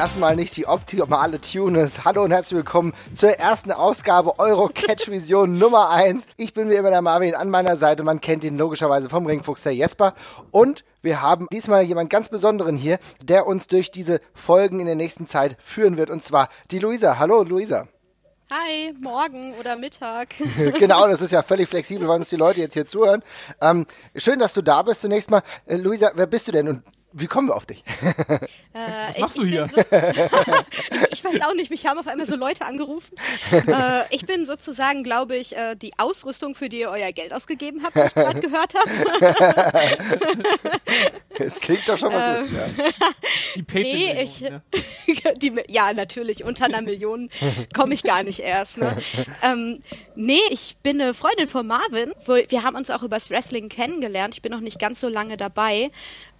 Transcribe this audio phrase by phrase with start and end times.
[0.00, 2.06] das mal nicht die optimale Tune ist.
[2.06, 6.24] Hallo und herzlich willkommen zur ersten Ausgabe Euro Catch Vision Nummer 1.
[6.38, 8.02] Ich bin wie immer der Marvin an meiner Seite.
[8.02, 10.14] Man kennt ihn logischerweise vom Ringfuchs, der Jesper.
[10.52, 14.94] Und wir haben diesmal jemand ganz Besonderen hier, der uns durch diese Folgen in der
[14.94, 16.08] nächsten Zeit führen wird.
[16.08, 17.18] Und zwar die Luisa.
[17.18, 17.86] Hallo, Luisa.
[18.50, 20.28] Hi, morgen oder Mittag.
[20.78, 23.22] genau, das ist ja völlig flexibel, weil uns die Leute jetzt hier zuhören.
[23.60, 23.84] Ähm,
[24.16, 25.42] schön, dass du da bist zunächst mal.
[25.66, 26.82] Äh, Luisa, wer bist du denn und
[27.12, 27.82] wie kommen wir auf dich?
[28.02, 28.38] Äh,
[28.72, 29.68] Was machst ich, du hier?
[29.68, 29.80] So,
[31.10, 33.16] ich weiß auch nicht, mich haben auf einmal so Leute angerufen.
[33.50, 37.82] Äh, ich bin sozusagen, glaube ich, äh, die Ausrüstung, für die ihr euer Geld ausgegeben
[37.82, 38.90] habt, wie ich gerade gehört habe.
[41.38, 42.52] Es klingt doch schon mal gut.
[42.52, 42.86] Ja.
[43.56, 44.60] Die Patreon nee, ich, ja.
[45.36, 47.30] die, ja, natürlich, unter einer Million
[47.74, 48.78] komme ich gar nicht erst.
[48.78, 48.96] Ne?
[49.42, 49.80] Ähm,
[50.14, 52.12] nee, ich bin eine Freundin von Marvin.
[52.26, 54.34] Wir haben uns auch übers Wrestling kennengelernt.
[54.34, 55.90] Ich bin noch nicht ganz so lange dabei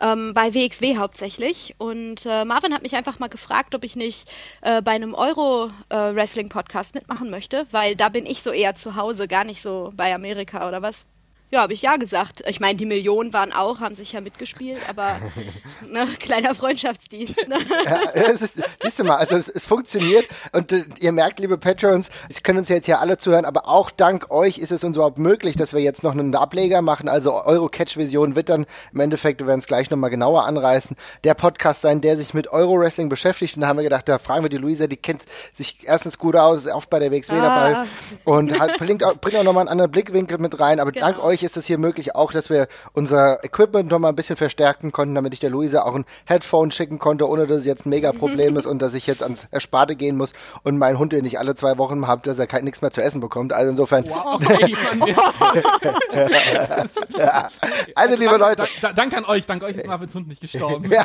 [0.01, 1.75] ähm, bei WXW hauptsächlich.
[1.79, 4.31] Und äh, Marvin hat mich einfach mal gefragt, ob ich nicht
[4.63, 9.29] äh, bei einem Euro-Wrestling-Podcast äh, mitmachen möchte, weil da bin ich so eher zu Hause,
[9.29, 11.07] gar nicht so bei Amerika oder was.
[11.53, 12.45] Ja, habe ich ja gesagt.
[12.47, 15.17] Ich meine, die Millionen waren auch, haben sich ja mitgespielt, aber
[15.89, 17.37] ne, kleiner Freundschaftsdienst.
[17.49, 17.59] Ne?
[17.87, 21.59] Ja, es ist, siehst du mal, also es, es funktioniert und äh, ihr merkt, liebe
[21.59, 24.97] Patrons, Sie können uns jetzt hier alle zuhören, aber auch dank euch ist es uns
[24.97, 27.09] überhaupt möglich, dass wir jetzt noch einen Ableger machen.
[27.09, 30.97] Also Euro Catch Vision wird dann im Endeffekt, wir werden es gleich nochmal genauer anreißen,
[31.25, 33.57] der Podcast sein, der sich mit Euro Wrestling beschäftigt.
[33.57, 36.37] Und da haben wir gedacht, da fragen wir die Luisa, die kennt sich erstens gut
[36.37, 37.41] aus, ist oft bei der WXW ah.
[37.41, 37.89] dabei
[38.25, 40.79] und hat, bringt auch, bringt auch nochmal einen anderen Blickwinkel mit rein.
[40.79, 41.07] Aber genau.
[41.07, 44.17] dank euch dadurch ist es hier möglich auch, dass wir unser Equipment noch mal ein
[44.17, 47.67] bisschen verstärken konnten, damit ich der Luisa auch ein Headphone schicken konnte, ohne dass es
[47.67, 50.33] jetzt ein mega Problem ist und dass ich jetzt ans Ersparte gehen muss
[50.63, 53.03] und mein Hund, den ich alle zwei Wochen habe, dass er kein, nichts mehr zu
[53.03, 53.53] essen bekommt.
[53.53, 54.05] Also insofern.
[54.09, 54.41] Wow.
[57.19, 57.49] ja.
[57.95, 58.67] Also liebe Leute.
[58.81, 60.91] Da, danke an euch, dank euch ist Marvins Hund nicht gestorben.
[60.91, 61.05] ja,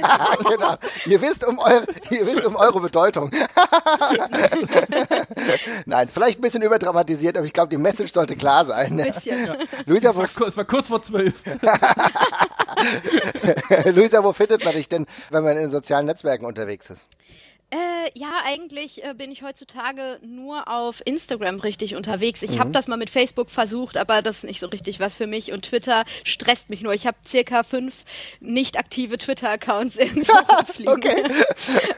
[0.50, 0.76] genau.
[1.06, 3.32] Ihr wisst um eure, ihr wisst um eure Bedeutung.
[5.86, 9.00] Nein, vielleicht ein bisschen überdramatisiert, aber ich glaube, die Message sollte klar sein.
[9.00, 9.48] Ein bisschen.
[9.48, 9.56] Ja.
[9.86, 11.44] Luisa, es, war, es war kurz vor zwölf.
[13.86, 17.02] Luisa, wo findet man dich denn, wenn man in den sozialen Netzwerken unterwegs ist?
[17.72, 22.44] Äh, ja, eigentlich äh, bin ich heutzutage nur auf Instagram richtig unterwegs.
[22.44, 22.60] Ich mhm.
[22.60, 25.52] habe das mal mit Facebook versucht, aber das ist nicht so richtig was für mich.
[25.52, 26.94] Und Twitter stresst mich nur.
[26.94, 28.04] Ich habe circa fünf
[28.40, 30.32] nicht aktive Twitter-Accounts irgendwie
[30.72, 30.92] fliegen.
[30.92, 31.24] okay.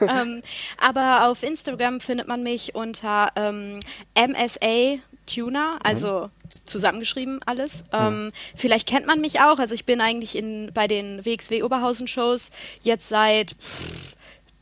[0.00, 0.42] ähm,
[0.78, 3.80] aber auf Instagram findet man mich unter ähm,
[4.16, 4.96] MSA
[5.26, 6.37] Tuner, also mhm
[6.68, 7.84] zusammengeschrieben alles.
[7.92, 9.58] Ähm, vielleicht kennt man mich auch.
[9.58, 12.50] Also ich bin eigentlich in, bei den WXW Oberhausen Shows
[12.82, 14.14] jetzt seit pff,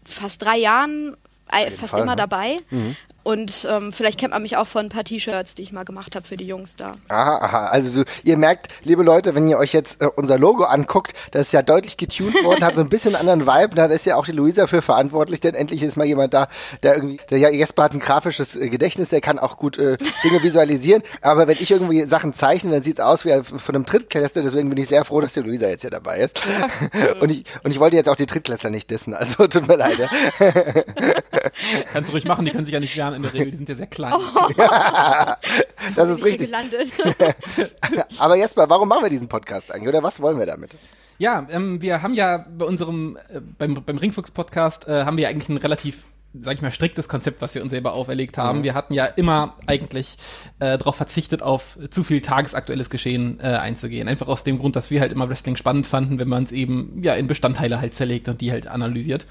[0.04, 1.16] fast drei Jahren
[1.48, 2.16] fast Fall, immer ne?
[2.16, 2.58] dabei.
[2.70, 2.96] Mhm.
[3.26, 6.14] Und ähm, vielleicht kennt man mich auch von ein paar T-Shirts, die ich mal gemacht
[6.14, 6.92] habe für die Jungs da.
[7.08, 7.66] Aha, aha.
[7.70, 11.42] Also so, ihr merkt, liebe Leute, wenn ihr euch jetzt äh, unser Logo anguckt, das
[11.42, 13.74] ist ja deutlich getuned worden, hat so ein bisschen einen anderen Vibe.
[13.74, 16.46] Da ist ja auch die Luisa für verantwortlich, denn endlich ist mal jemand da,
[16.84, 19.96] der irgendwie, der ja, Jesper hat ein grafisches äh, Gedächtnis, der kann auch gut äh,
[20.22, 21.02] Dinge visualisieren.
[21.20, 24.42] Aber wenn ich irgendwie Sachen zeichne, dann sieht es aus wie von einem Drittklässler.
[24.42, 26.40] Deswegen bin ich sehr froh, dass die Luisa jetzt hier dabei ist.
[27.20, 29.98] und, ich, und ich wollte jetzt auch die Drittklässler nicht dissen, also tut mir leid.
[31.92, 33.68] Kannst du ruhig machen, die können sich ja nicht wehren in der Regel, die sind
[33.68, 34.14] ja sehr klein.
[34.14, 34.50] Oh.
[35.96, 36.52] das ist richtig.
[38.18, 40.70] Aber Jesper, warum machen wir diesen Podcast eigentlich oder was wollen wir damit?
[41.18, 45.48] Ja, ähm, wir haben ja bei unserem, äh, beim, beim Ringfuchs-Podcast äh, haben wir eigentlich
[45.48, 46.04] ein relativ
[46.42, 48.60] sag ich mal, striktes Konzept, was wir uns selber auferlegt haben.
[48.60, 48.62] Mhm.
[48.64, 50.16] Wir hatten ja immer eigentlich
[50.58, 54.08] äh, darauf verzichtet, auf zu viel tagesaktuelles Geschehen äh, einzugehen.
[54.08, 57.02] Einfach aus dem Grund, dass wir halt immer Wrestling spannend fanden, wenn man es eben
[57.02, 59.26] ja in Bestandteile halt zerlegt und die halt analysiert.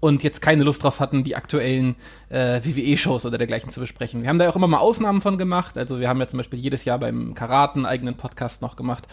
[0.00, 1.96] Und jetzt keine Lust drauf hatten, die aktuellen
[2.28, 4.22] äh, WWE-Shows oder dergleichen zu besprechen.
[4.22, 5.76] Wir haben da auch immer mal Ausnahmen von gemacht.
[5.76, 9.08] Also wir haben ja zum Beispiel jedes Jahr beim Karaten eigenen Podcast noch gemacht.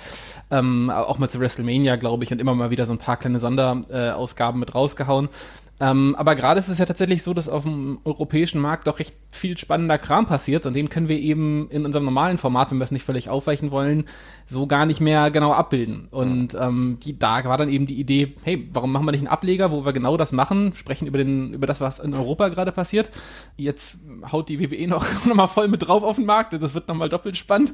[0.52, 3.40] Ähm, auch mal zu WrestleMania, glaube ich, und immer mal wieder so ein paar kleine
[3.40, 5.30] Sonderausgaben mit rausgehauen.
[5.80, 9.14] Ähm, aber gerade ist es ja tatsächlich so, dass auf dem europäischen Markt doch recht
[9.32, 12.86] viel spannender Kram passiert und den können wir eben in unserem normalen Format, wenn wir
[12.86, 14.06] es nicht völlig aufweichen wollen,
[14.48, 16.08] so gar nicht mehr genau abbilden.
[16.12, 19.28] Und ähm, die, da war dann eben die Idee, hey, warum machen wir nicht einen
[19.28, 22.72] Ableger, wo wir genau das machen, sprechen über, den, über das, was in Europa gerade
[22.72, 23.10] passiert.
[23.58, 24.00] Jetzt
[24.32, 27.10] haut die WWE noch, noch mal voll mit drauf auf den Markt, das wird nochmal
[27.10, 27.74] doppelt spannend.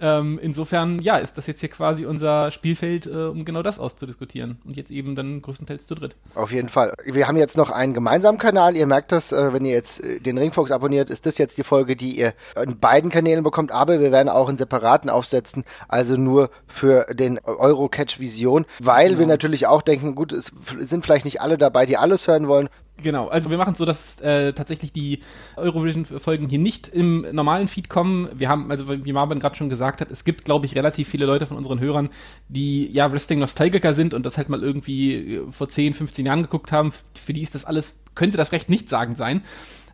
[0.00, 4.58] Ähm, insofern, ja, ist das jetzt hier quasi unser Spielfeld, äh, um genau das auszudiskutieren.
[4.64, 6.16] Und jetzt eben dann größtenteils zu dritt.
[6.34, 6.94] Auf jeden Fall.
[7.04, 8.76] Wir haben jetzt noch einen gemeinsamen Kanal.
[8.76, 11.64] Ihr merkt das, äh, wenn ihr jetzt äh, den Ringfox abonniert, ist das jetzt die
[11.64, 12.32] Folge, die ihr
[12.62, 13.72] in beiden Kanälen bekommt.
[13.72, 19.20] Aber wir werden auch einen separaten aufsetzen, also nur für den Eurocatch Vision, weil genau.
[19.20, 22.68] wir natürlich auch denken, gut, es sind vielleicht nicht alle dabei, die alles hören wollen
[23.02, 25.20] Genau, also wir machen es so, dass äh, tatsächlich die
[25.56, 28.28] Eurovision-Folgen hier nicht im normalen Feed kommen.
[28.34, 31.26] Wir haben, also wie Marvin gerade schon gesagt hat, es gibt, glaube ich, relativ viele
[31.26, 32.10] Leute von unseren Hörern,
[32.48, 36.92] die ja Wrestling-Nostalgiker sind und das halt mal irgendwie vor 10, 15 Jahren geguckt haben.
[37.14, 39.42] Für die ist das alles, könnte das recht nichtssagend sein.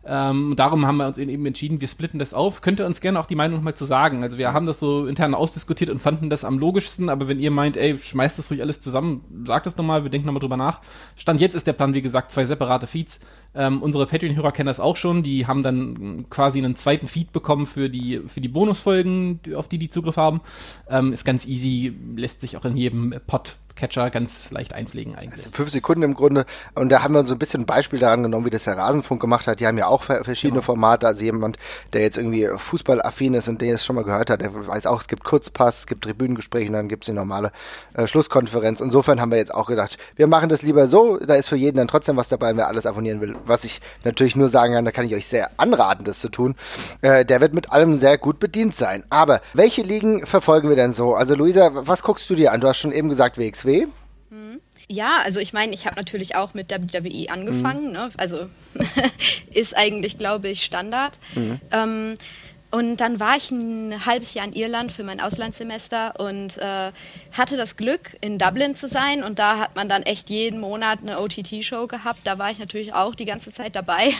[0.07, 2.61] Ähm, darum haben wir uns eben entschieden, wir splitten das auf.
[2.61, 4.23] Könnt ihr uns gerne auch die Meinung nochmal zu sagen.
[4.23, 7.51] Also wir haben das so intern ausdiskutiert und fanden das am logischsten, aber wenn ihr
[7.51, 10.81] meint, ey, schmeißt das ruhig alles zusammen, sagt es nochmal, wir denken nochmal drüber nach.
[11.15, 13.19] Stand jetzt ist der Plan, wie gesagt, zwei separate Feeds.
[13.53, 17.65] Ähm, unsere Patreon-Hörer kennen das auch schon, die haben dann quasi einen zweiten Feed bekommen
[17.65, 20.41] für die, für die Bonusfolgen, auf die die Zugriff haben.
[20.89, 25.45] Ähm, ist ganz easy, lässt sich auch in jedem Pod Catcher ganz leicht einpflegen eigentlich.
[25.45, 26.45] Also fünf Sekunden im Grunde.
[26.75, 29.21] Und da haben wir so ein bisschen ein Beispiel daran genommen, wie das der Rasenfunk
[29.21, 29.59] gemacht hat.
[29.59, 30.61] Die haben ja auch verschiedene genau.
[30.63, 31.07] Formate.
[31.07, 31.57] Also jemand,
[31.93, 34.99] der jetzt irgendwie fußballaffin ist und den es schon mal gehört hat, der weiß auch,
[34.99, 37.51] es gibt Kurzpass, es gibt Tribünengespräche und dann gibt es die normale
[37.93, 38.81] äh, Schlusskonferenz.
[38.81, 41.17] Insofern haben wir jetzt auch gedacht, wir machen das lieber so.
[41.17, 43.35] Da ist für jeden dann trotzdem was dabei, wer alles abonnieren will.
[43.45, 46.55] Was ich natürlich nur sagen kann, da kann ich euch sehr anraten, das zu tun.
[47.01, 49.03] Äh, der wird mit allem sehr gut bedient sein.
[49.09, 51.15] Aber welche Ligen verfolgen wir denn so?
[51.15, 52.61] Also Luisa, was guckst du dir an?
[52.61, 53.66] Du hast schon eben gesagt WXW.
[54.29, 54.61] Mhm.
[54.89, 57.87] Ja, also ich meine, ich habe natürlich auch mit WWE angefangen.
[57.87, 57.93] Mhm.
[57.93, 58.09] Ne?
[58.17, 58.47] Also
[59.53, 61.17] ist eigentlich, glaube ich, Standard.
[61.35, 61.59] Mhm.
[61.71, 62.17] Ähm,
[62.69, 66.91] und dann war ich ein halbes Jahr in Irland für mein Auslandssemester und äh,
[67.31, 69.23] hatte das Glück, in Dublin zu sein.
[69.23, 72.21] Und da hat man dann echt jeden Monat eine OTT-Show gehabt.
[72.25, 74.11] Da war ich natürlich auch die ganze Zeit dabei.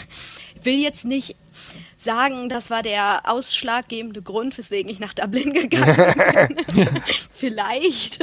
[0.63, 1.35] Will jetzt nicht
[1.97, 6.89] sagen, das war der ausschlaggebende Grund, weswegen ich nach Dublin gegangen bin.
[7.33, 8.19] Vielleicht.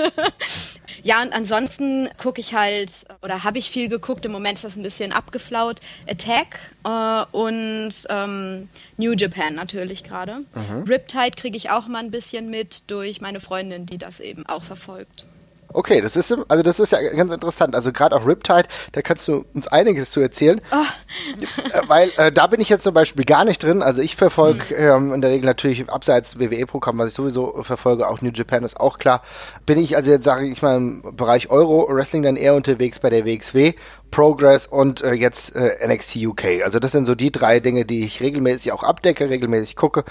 [1.02, 2.90] ja, und ansonsten gucke ich halt,
[3.22, 7.92] oder habe ich viel geguckt, im Moment ist das ein bisschen abgeflaut, Attack äh, und
[8.08, 10.44] ähm, New Japan natürlich gerade.
[10.54, 10.84] Mhm.
[10.88, 14.62] Riptide kriege ich auch mal ein bisschen mit durch meine Freundin, die das eben auch
[14.62, 15.26] verfolgt.
[15.74, 17.74] Okay, das ist also das ist ja ganz interessant.
[17.74, 20.60] Also gerade auch Riptide, da kannst du uns einiges zu erzählen.
[20.70, 21.88] Oh.
[21.88, 23.82] Weil äh, da bin ich jetzt zum Beispiel gar nicht drin.
[23.82, 24.76] Also ich verfolge hm.
[24.78, 28.78] ähm, in der Regel natürlich abseits WWE-Programm, was ich sowieso verfolge, auch New Japan ist
[28.78, 29.22] auch klar.
[29.66, 33.10] Bin ich also jetzt sage ich mal im Bereich Euro Wrestling dann eher unterwegs bei
[33.10, 33.72] der WXW.
[34.12, 36.44] Progress und äh, jetzt äh, NXT UK.
[36.64, 40.04] Also das sind so die drei Dinge, die ich regelmäßig auch abdecke, regelmäßig gucke.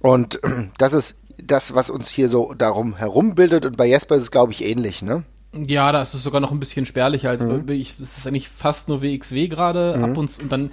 [0.00, 3.66] Und äh, das ist das, was uns hier so darum herum bildet.
[3.66, 5.24] Und bei Jesper ist es, glaube ich, ähnlich, ne?
[5.56, 7.30] Ja, da ist es sogar noch ein bisschen spärlicher.
[7.30, 7.68] Also mhm.
[7.68, 10.04] ich, es ist eigentlich fast nur WXW gerade mhm.
[10.04, 10.70] ab und, und dann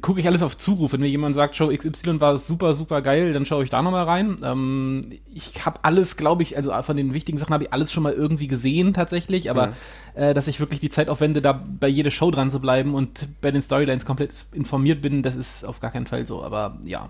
[0.00, 0.92] gucke ich alles auf Zuruf.
[0.92, 4.04] Wenn mir jemand sagt, Show XY war super, super geil, dann schaue ich da nochmal
[4.04, 4.36] rein.
[4.44, 8.04] Ähm, ich habe alles, glaube ich, also von den wichtigen Sachen habe ich alles schon
[8.04, 9.72] mal irgendwie gesehen tatsächlich, aber mhm.
[10.14, 13.28] äh, dass ich wirklich die Zeit aufwende, da bei jeder Show dran zu bleiben und
[13.40, 16.44] bei den Storylines komplett informiert bin, das ist auf gar keinen Fall so.
[16.44, 17.08] Aber ja,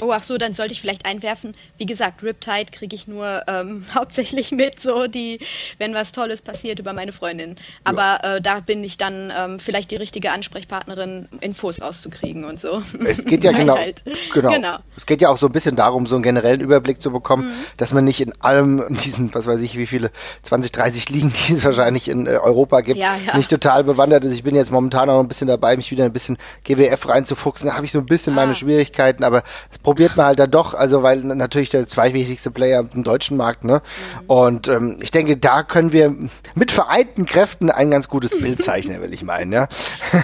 [0.00, 1.52] Oh, ach so, dann sollte ich vielleicht einwerfen.
[1.78, 5.38] Wie gesagt, Riptide kriege ich nur ähm, hauptsächlich mit, so die,
[5.78, 7.54] wenn was Tolles passiert über meine Freundin.
[7.84, 8.36] Aber ja.
[8.36, 12.82] äh, da bin ich dann ähm, vielleicht die richtige Ansprechpartnerin, Infos auszukriegen und so.
[13.06, 14.02] Es geht ja genau, halt.
[14.32, 14.76] genau, genau.
[14.96, 17.64] Es geht ja auch so ein bisschen darum, so einen generellen Überblick zu bekommen, mhm.
[17.76, 20.10] dass man nicht in allem in diesen, was weiß ich, wie viele
[20.42, 23.36] 20, 30 Ligen, die es wahrscheinlich in äh, Europa gibt, ja, ja.
[23.36, 24.32] nicht total bewandert ist.
[24.32, 27.68] Ich bin jetzt momentan auch ein bisschen dabei, mich wieder ein bisschen GWF reinzufuchsen.
[27.68, 28.36] Da habe ich so ein bisschen ah.
[28.36, 32.84] meine Schwierigkeiten, aber es probiert man halt dann doch, also weil natürlich der zweitwichtigste Player
[32.92, 33.82] im deutschen Markt, ne?
[34.22, 34.26] Mhm.
[34.26, 36.12] Und ähm, ich denke, da können wir
[36.56, 39.68] mit vereinten Kräften ein ganz gutes Bild zeichnen, will ich meinen, ja.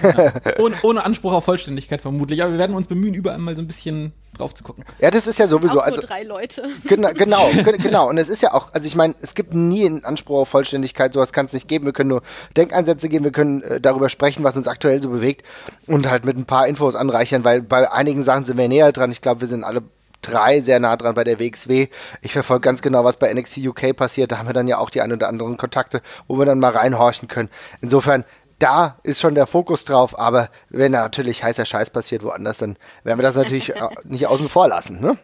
[0.01, 0.33] ja.
[0.59, 3.67] Ohne, ohne, Anspruch auf Vollständigkeit vermutlich, aber wir werden uns bemühen, überall mal so ein
[3.67, 4.11] bisschen
[4.41, 4.83] drauf zu gucken.
[4.99, 5.79] Ja, das ist ja sowieso.
[5.79, 6.63] Auch also, drei Leute.
[6.83, 8.09] Genau, genau, genau.
[8.09, 11.13] Und es ist ja auch, also ich meine, es gibt nie einen Anspruch auf Vollständigkeit,
[11.13, 11.85] sowas kann es nicht geben.
[11.85, 12.23] Wir können nur
[12.57, 15.45] Denkeinsätze geben, wir können äh, darüber sprechen, was uns aktuell so bewegt
[15.87, 19.11] und halt mit ein paar Infos anreichern, weil bei einigen Sachen sind wir näher dran.
[19.11, 19.83] Ich glaube, wir sind alle
[20.21, 21.87] drei sehr nah dran bei der WXW.
[22.21, 24.31] Ich verfolge ganz genau, was bei NXT UK passiert.
[24.31, 26.71] Da haben wir dann ja auch die ein oder anderen Kontakte, wo wir dann mal
[26.71, 27.49] reinhorchen können.
[27.81, 28.23] Insofern,
[28.61, 33.17] da ist schon der Fokus drauf, aber wenn natürlich heißer Scheiß passiert woanders, dann werden
[33.17, 35.01] wir das natürlich nicht außen vor lassen.
[35.01, 35.17] Ne?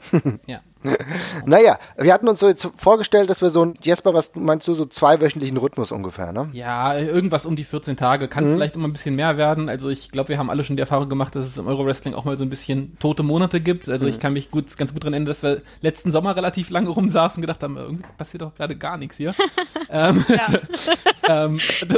[0.48, 0.62] Ja.
[1.46, 4.74] naja, wir hatten uns so jetzt vorgestellt, dass wir so ein, Jesper, was meinst du,
[4.74, 6.50] so zweiwöchentlichen Rhythmus ungefähr, ne?
[6.53, 8.27] Ja, irgendwas um die 14 Tage.
[8.27, 8.55] Kann mhm.
[8.55, 9.69] vielleicht immer ein bisschen mehr werden.
[9.69, 12.25] Also ich glaube, wir haben alle schon die Erfahrung gemacht, dass es im Euro-Wrestling auch
[12.25, 13.89] mal so ein bisschen tote Monate gibt.
[13.89, 14.12] Also mhm.
[14.12, 17.38] ich kann mich gut, ganz gut dran erinnern, dass wir letzten Sommer relativ lange rumsaßen
[17.38, 19.34] und gedacht haben, irgendwie passiert doch gerade gar nichts hier.
[19.89, 20.25] ähm,
[21.29, 21.57] ähm,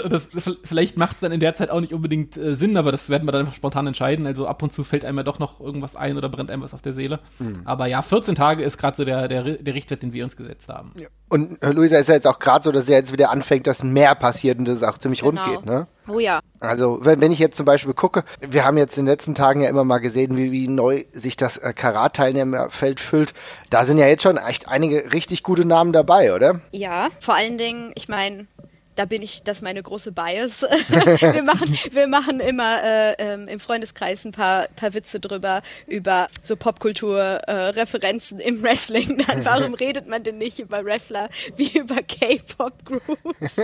[0.10, 0.30] das,
[0.64, 3.28] vielleicht macht es dann in der Zeit auch nicht unbedingt äh, Sinn, aber das werden
[3.28, 4.26] wir dann einfach spontan entscheiden.
[4.26, 6.74] Also ab und zu fällt einem ja doch noch irgendwas ein oder brennt einem was
[6.74, 7.20] auf der Seele.
[7.40, 7.62] Mhm.
[7.66, 10.70] Aber ja, 14 Tage ist gerade so der, der, der Richtwert, den wir uns gesetzt
[10.70, 10.94] haben.
[11.30, 13.84] Und äh, Luisa ist ja jetzt auch gerade so, dass er jetzt wieder anfängt, dass
[13.84, 15.44] mehr passiert und dass es auch ziemlich genau.
[15.44, 15.88] rund geht, ne?
[16.08, 16.40] Oh ja.
[16.60, 19.62] Also, wenn, wenn ich jetzt zum Beispiel gucke, wir haben jetzt in den letzten Tagen
[19.62, 23.34] ja immer mal gesehen, wie, wie neu sich das äh, Karat-Teilnehmerfeld füllt.
[23.70, 26.62] Da sind ja jetzt schon echt einige richtig gute Namen dabei, oder?
[26.72, 28.48] Ja, vor allen Dingen, ich meine,
[28.96, 30.62] da bin ich, das ist meine große Bias.
[30.62, 36.28] wir, machen, wir machen immer äh, ähm, im Freundeskreis ein paar, paar Witze drüber, über
[36.44, 39.24] so Popkultur-Referenzen äh, im Wrestling.
[39.28, 43.58] Dann, warum redet man denn nicht über Wrestler wie über K-Pop-Groups?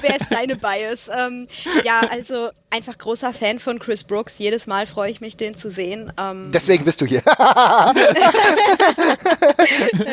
[0.00, 1.08] Wer ist deine Bias?
[1.12, 1.46] Ähm,
[1.84, 4.38] ja, also einfach großer Fan von Chris Brooks.
[4.38, 6.12] Jedes Mal freue ich mich, den zu sehen.
[6.18, 7.22] Ähm, Deswegen bist du hier.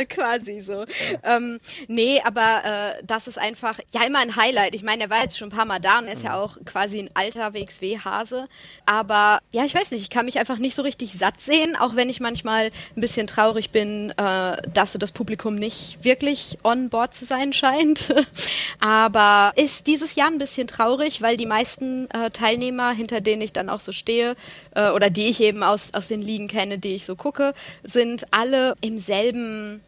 [0.10, 0.86] Quasi so.
[1.24, 4.76] Ähm, nee, aber äh, das ist einfach ja immer ein Highlight.
[4.76, 7.00] Ich meine, er war jetzt schon ein paar Mal da und ist ja auch quasi
[7.00, 8.48] ein alter WXW-Hase.
[8.86, 11.96] Aber ja, ich weiß nicht, ich kann mich einfach nicht so richtig satt sehen, auch
[11.96, 16.90] wenn ich manchmal ein bisschen traurig bin, äh, dass so das Publikum nicht wirklich on
[16.90, 18.14] board zu sein scheint.
[18.80, 23.54] aber ist dieses Jahr ein bisschen traurig, weil die meisten äh, Teilnehmer, hinter denen ich
[23.54, 24.36] dann auch so stehe,
[24.76, 27.54] äh, oder die ich eben aus, aus den Ligen kenne, die ich so gucke,
[27.84, 29.82] sind alle im selben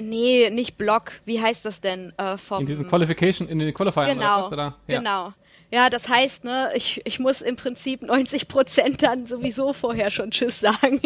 [0.00, 1.12] Nee, nicht Block.
[1.24, 2.12] Wie heißt das denn?
[2.16, 4.18] Äh, vom in diesem Qualification, in den Qualifiern.
[4.18, 4.74] Genau, ja.
[4.86, 5.32] genau.
[5.72, 10.30] Ja, das heißt, ne, ich, ich muss im Prinzip 90 Prozent dann sowieso vorher schon
[10.30, 11.00] Tschüss sagen.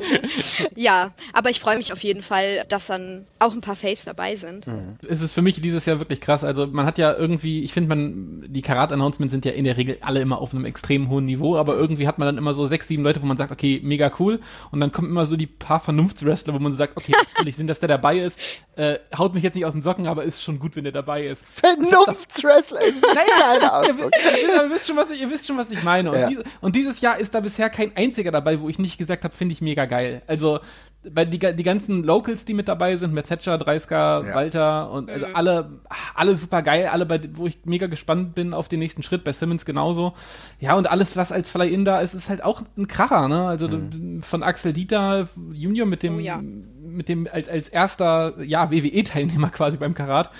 [0.74, 4.36] ja, aber ich freue mich auf jeden Fall, dass dann auch ein paar Faves dabei
[4.36, 4.68] sind.
[4.68, 4.96] Mhm.
[5.06, 6.44] Es ist für mich dieses Jahr wirklich krass.
[6.44, 9.98] Also man hat ja irgendwie, ich finde, man die Karat-Announcements sind ja in der Regel
[10.00, 12.88] alle immer auf einem extrem hohen Niveau, aber irgendwie hat man dann immer so sechs,
[12.88, 14.40] sieben Leute, wo man sagt, okay, mega cool.
[14.70, 17.80] Und dann kommen immer so die paar Vernunftswrestler, wo man sagt, okay, natürlich sind, dass
[17.80, 18.38] der dabei ist.
[18.76, 21.26] Äh, haut mich jetzt nicht aus den Socken, aber ist schon gut, wenn der dabei
[21.26, 21.44] ist.
[21.46, 25.82] Vernunftswrestler ist keine Ahnung ihr, ihr, wisst schon, was ich, ihr wisst schon, was ich
[25.82, 26.10] meine.
[26.10, 26.28] Und, ja.
[26.28, 29.34] dies, und, dieses Jahr ist da bisher kein einziger dabei, wo ich nicht gesagt habe,
[29.34, 30.22] finde ich mega geil.
[30.26, 30.60] Also,
[31.02, 34.34] weil die, die ganzen Locals, die mit dabei sind, mit Thatcher, Dreisker, ja.
[34.34, 35.36] Walter und also mhm.
[35.36, 35.70] alle,
[36.14, 39.32] alle super geil, alle, bei, wo ich mega gespannt bin auf den nächsten Schritt, bei
[39.32, 40.12] Simmons genauso.
[40.58, 43.46] Ja, und alles, was als Fly-In da ist, ist halt auch ein Kracher, ne?
[43.46, 44.20] Also mhm.
[44.20, 46.42] von Axel Dieter Junior mit dem, oh, ja.
[46.82, 50.30] mit dem als, als erster, ja, WWE-Teilnehmer quasi beim Karat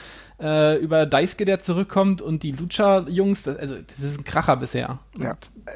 [0.40, 4.99] äh, über Daisuke, der zurückkommt und die Lucha-Jungs, also das ist ein Kracher bisher.
[5.18, 5.35] Ja,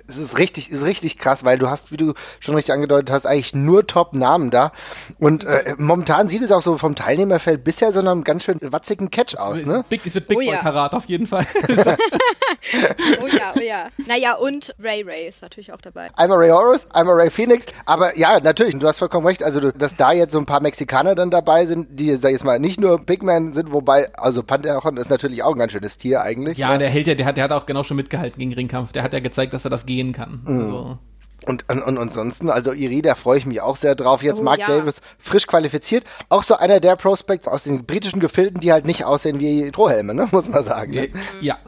[0.09, 3.27] es ist richtig, ist richtig krass, weil du hast, wie du schon richtig angedeutet hast,
[3.27, 4.73] eigentlich nur Top-Namen da
[5.19, 9.11] und äh, momentan sieht es auch so vom Teilnehmerfeld bisher so einem ganz schön watzigen
[9.11, 9.85] Catch aus, ne?
[9.89, 10.61] Big, es wird Big oh, Boy ja.
[10.61, 11.47] Karat auf jeden Fall.
[13.23, 13.89] oh ja, oh ja.
[14.07, 16.11] Naja, und Ray Ray ist natürlich auch dabei.
[16.17, 19.97] Einmal Ray Horus, einmal Ray Phoenix, aber ja, natürlich, du hast vollkommen recht, also dass
[19.97, 22.81] da jetzt so ein paar Mexikaner dann dabei sind, die, sag ich jetzt mal, nicht
[22.81, 26.59] nur Big Man sind, wobei, also Pantheon ist natürlich auch ein ganz schönes Tier eigentlich.
[26.59, 26.79] Ja, ne?
[26.79, 28.93] der hält ja, der hat, der hat auch genau schon mitgehalten gegen Ringkampf.
[28.93, 30.43] Der hat ja gezeigt, dass er das gehen kann.
[30.45, 30.61] Mhm.
[30.61, 30.99] Also.
[31.47, 34.23] Und, und, und ansonsten, also Iri, da freue ich mich auch sehr drauf.
[34.23, 34.67] Jetzt oh, Mark ja.
[34.67, 36.05] Davis frisch qualifiziert.
[36.31, 40.15] Auch so einer der Prospects aus den britischen Gefilden, die halt nicht aussehen wie Drohhelme,
[40.15, 40.29] ne?
[40.33, 40.93] muss man sagen.
[40.93, 41.09] Ne?
[41.41, 41.59] Ja.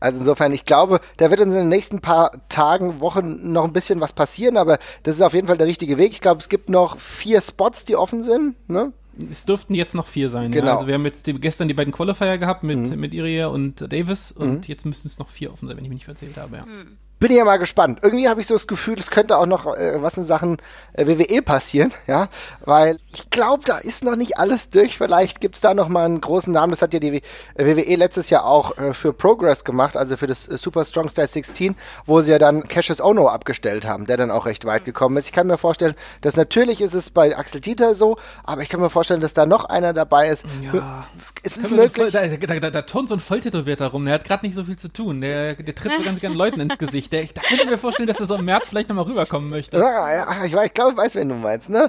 [0.00, 3.72] Also insofern, ich glaube, da wird uns in den nächsten paar Tagen, Wochen noch ein
[3.72, 6.12] bisschen was passieren, aber das ist auf jeden Fall der richtige Weg.
[6.12, 8.56] Ich glaube, es gibt noch vier Spots, die offen sind.
[8.68, 8.92] Ne?
[9.30, 10.50] Es dürften jetzt noch vier sein.
[10.50, 10.66] Genau.
[10.66, 10.74] Ja.
[10.74, 12.98] Also wir haben jetzt die, gestern die beiden Qualifier gehabt mit, mhm.
[12.98, 14.62] mit Iria und Davis und mhm.
[14.66, 16.56] jetzt müssten es noch vier offen sein, wenn ich mich nicht verzählt habe.
[16.56, 16.62] Ja.
[16.64, 18.00] Mhm bin ja mal gespannt.
[18.02, 20.58] Irgendwie habe ich so das Gefühl, es könnte auch noch äh, was in Sachen
[20.92, 22.28] äh, WWE passieren, ja,
[22.66, 24.98] weil ich glaube, da ist noch nicht alles durch.
[24.98, 26.72] Vielleicht gibt es da noch mal einen großen Namen.
[26.72, 27.22] Das hat ja die
[27.56, 31.26] WWE letztes Jahr auch äh, für Progress gemacht, also für das äh, Super Strong Style
[31.26, 35.16] 16, wo sie ja dann Cassius Ono abgestellt haben, der dann auch recht weit gekommen
[35.16, 35.24] ist.
[35.24, 38.80] Ich kann mir vorstellen, dass natürlich ist es bei Axel Dieter so, aber ich kann
[38.80, 40.44] mir vorstellen, dass da noch einer dabei ist.
[40.60, 41.06] Ja.
[41.42, 42.12] Es ist möglich.
[42.12, 44.04] Da, da, da, da turnt so ein Volltätowierter rum.
[44.04, 45.22] Der hat gerade nicht so viel zu tun.
[45.22, 47.13] Der, der tritt so ganz gerne Leuten ins Gesicht.
[47.14, 49.76] Der, ich, da könnte mir vorstellen, dass er so im März vielleicht nochmal rüberkommen möchte.
[49.76, 51.88] Ja, ja, ich, ich glaube, ich weiß, wen du meinst, ne?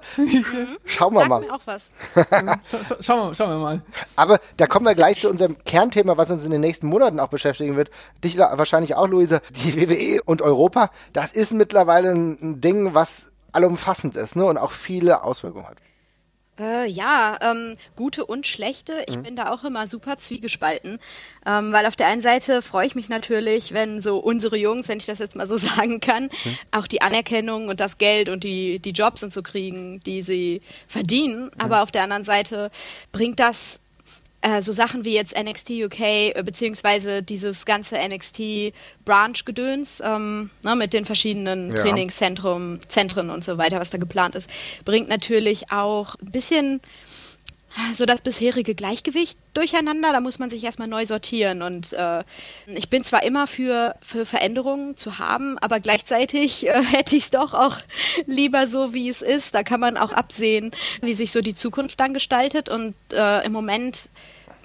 [0.86, 1.42] Schauen wir Sag mal.
[1.42, 1.92] Mir auch was.
[2.14, 2.62] Scha
[3.02, 3.82] schauen, wir, schauen wir mal.
[4.16, 7.30] Aber da kommen wir gleich zu unserem Kernthema, was uns in den nächsten Monaten auch
[7.30, 7.90] beschäftigen wird.
[8.24, 9.42] Dich wahrscheinlich auch, Luise.
[9.50, 14.46] Die WWE und Europa, das ist mittlerweile ein Ding, was allumfassend ist ne?
[14.46, 15.78] und auch viele Auswirkungen hat.
[16.58, 19.04] Äh, ja, ähm, gute und schlechte.
[19.08, 19.24] Ich mhm.
[19.24, 21.00] bin da auch immer super zwiegespalten,
[21.46, 24.98] ähm, weil auf der einen Seite freue ich mich natürlich, wenn so unsere Jungs, wenn
[24.98, 26.58] ich das jetzt mal so sagen kann, mhm.
[26.72, 30.62] auch die Anerkennung und das Geld und die, die Jobs und so kriegen, die sie
[30.88, 31.46] verdienen.
[31.46, 31.52] Mhm.
[31.62, 32.72] Aber auf der anderen Seite
[33.12, 33.80] bringt das
[34.46, 38.74] äh, so Sachen wie jetzt NXT UK, äh, beziehungsweise dieses ganze NXT
[39.04, 41.76] Branch-Gedöns ähm, ne, mit den verschiedenen ja.
[41.76, 44.50] Trainingszentren Zentren und so weiter, was da geplant ist,
[44.86, 46.82] bringt natürlich auch ein bisschen
[47.94, 50.14] so das bisherige Gleichgewicht durcheinander.
[50.14, 51.62] Da muss man sich erstmal neu sortieren.
[51.62, 52.24] Und äh,
[52.68, 57.30] ich bin zwar immer für, für Veränderungen zu haben, aber gleichzeitig äh, hätte ich es
[57.32, 57.80] doch auch
[58.28, 59.56] lieber so, wie es ist.
[59.56, 60.72] Da kann man auch absehen,
[61.02, 62.70] wie sich so die Zukunft dann gestaltet.
[62.70, 64.08] Und äh, im Moment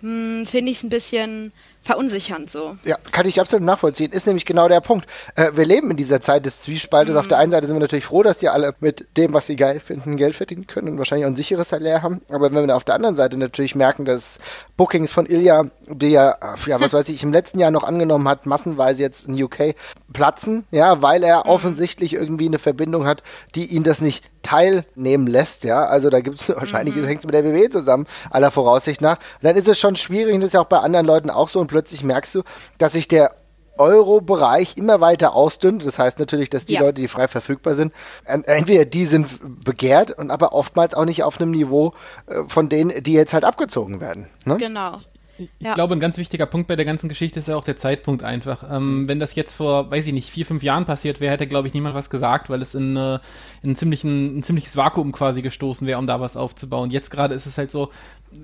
[0.01, 1.53] finde ich es ein bisschen
[1.83, 2.77] verunsichernd so.
[2.85, 4.13] Ja, kann ich absolut nachvollziehen.
[4.13, 5.07] Ist nämlich genau der Punkt.
[5.35, 7.15] Äh, wir leben in dieser Zeit des Zwiespaltes.
[7.15, 7.21] Mhm.
[7.21, 9.57] Auf der einen Seite sind wir natürlich froh, dass die alle mit dem, was sie
[9.57, 12.21] geil finden, Geld verdienen können und wahrscheinlich auch ein sicheres Salär haben.
[12.29, 14.39] Aber wenn wir auf der anderen Seite natürlich merken, dass
[14.77, 18.47] Bookings von Ilya, die ja, ja, was weiß ich, im letzten Jahr noch angenommen hat,
[18.47, 19.75] massenweise jetzt in UK
[20.13, 21.51] platzen, ja, weil er mhm.
[21.51, 23.23] offensichtlich irgendwie eine Verbindung hat,
[23.55, 27.05] die ihn das nicht teilnehmen lässt, ja, also da gibt es wahrscheinlich, mhm.
[27.05, 30.41] hängt es mit der WWE zusammen, aller Voraussicht nach, dann ist es schon schwierig und
[30.41, 32.43] das ist ja auch bei anderen Leuten auch so plötzlich merkst du,
[32.79, 33.35] dass sich der
[33.79, 35.85] Euro-Bereich immer weiter ausdünnt.
[35.85, 36.81] Das heißt natürlich, dass die ja.
[36.81, 37.93] Leute, die frei verfügbar sind,
[38.25, 41.95] entweder die sind begehrt und aber oftmals auch nicht auf einem Niveau
[42.27, 44.29] äh, von denen, die jetzt halt abgezogen werden.
[44.45, 44.59] Ne?
[44.59, 44.99] Genau.
[45.41, 45.73] Ich ja.
[45.73, 48.63] glaube, ein ganz wichtiger Punkt bei der ganzen Geschichte ist ja auch der Zeitpunkt einfach.
[48.71, 51.67] Ähm, wenn das jetzt vor, weiß ich nicht, vier, fünf Jahren passiert wäre, hätte, glaube
[51.67, 53.19] ich, niemand was gesagt, weil es in, äh,
[53.63, 56.91] in, ziemlichen, ein ziemliches Vakuum quasi gestoßen wäre, um da was aufzubauen.
[56.91, 57.91] Jetzt gerade ist es halt so,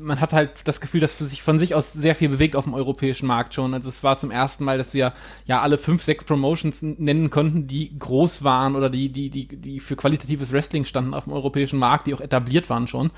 [0.01, 2.75] man hat halt das Gefühl, dass sich von sich aus sehr viel bewegt auf dem
[2.75, 3.75] europäischen Markt schon.
[3.75, 5.13] Also es war zum ersten Mal, dass wir
[5.45, 9.81] ja alle fünf, sechs Promotions nennen konnten, die groß waren oder die, die, die, die
[9.81, 13.11] für qualitatives Wrestling standen auf dem europäischen Markt, die auch etabliert waren schon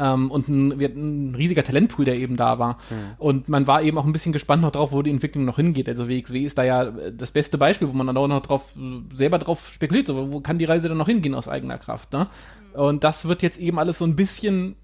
[0.00, 2.78] ähm, und ein, ein, riesiger Talentpool, der eben da war.
[2.88, 2.94] Mhm.
[3.18, 5.88] Und man war eben auch ein bisschen gespannt noch drauf, wo die Entwicklung noch hingeht.
[5.88, 8.72] Also WXW ist da ja das beste Beispiel, wo man dann auch noch drauf,
[9.14, 12.12] selber drauf spekuliert, so, wo kann die Reise dann noch hingehen aus eigener Kraft.
[12.12, 12.28] Ne?
[12.74, 12.80] Mhm.
[12.80, 14.76] Und das wird jetzt eben alles so ein bisschen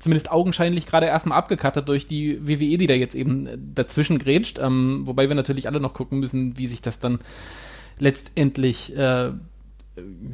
[0.00, 4.58] zumindest augenscheinlich gerade erstmal abgekattet durch die WWE, die da jetzt eben dazwischen grätscht.
[4.58, 7.18] Ähm, wobei wir natürlich alle noch gucken müssen, wie sich das dann
[7.98, 9.32] letztendlich äh,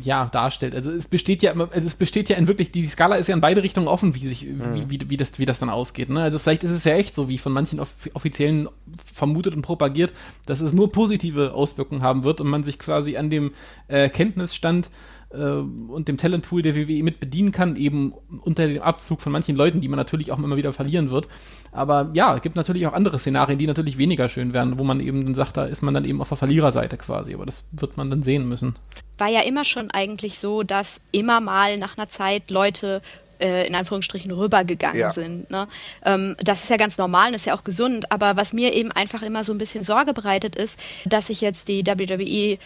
[0.01, 0.75] ja, darstellt.
[0.75, 3.41] Also es besteht ja, also es besteht ja in wirklich, die Skala ist ja in
[3.41, 4.89] beide Richtungen offen, wie sich, mhm.
[4.89, 6.11] wie, wie, wie, das, wie das dann ausgeht.
[6.11, 6.23] Ne?
[6.23, 8.69] Also vielleicht ist es ja echt so, wie von manchen Off Offiziellen
[9.13, 10.13] vermutet und propagiert,
[10.47, 13.53] dass es nur positive Auswirkungen haben wird und man sich quasi an dem
[13.89, 14.91] äh, Kenntnisstand
[15.35, 18.13] und dem Talentpool der WWE mit bedienen kann, eben
[18.43, 21.29] unter dem Abzug von manchen Leuten, die man natürlich auch immer wieder verlieren wird.
[21.73, 25.01] Aber ja, es gibt natürlich auch andere Szenarien, die natürlich weniger schön werden, wo man
[25.01, 27.35] eben dann sagt, da ist man dann eben auf der Verliererseite quasi.
[27.35, 28.77] Aber das wird man dann sehen müssen.
[29.19, 33.03] War ja immer schon eigentlich so, dass immer mal nach einer Zeit Leute
[33.41, 35.11] äh, in Anführungsstrichen rübergegangen ja.
[35.11, 35.51] sind.
[35.51, 35.67] Ne?
[36.05, 38.11] Ähm, das ist ja ganz normal und ist ja auch gesund.
[38.13, 41.69] Aber was mir eben einfach immer so ein bisschen Sorge bereitet ist, dass sich jetzt
[41.69, 42.59] die WWE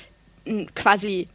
[0.74, 1.28] quasi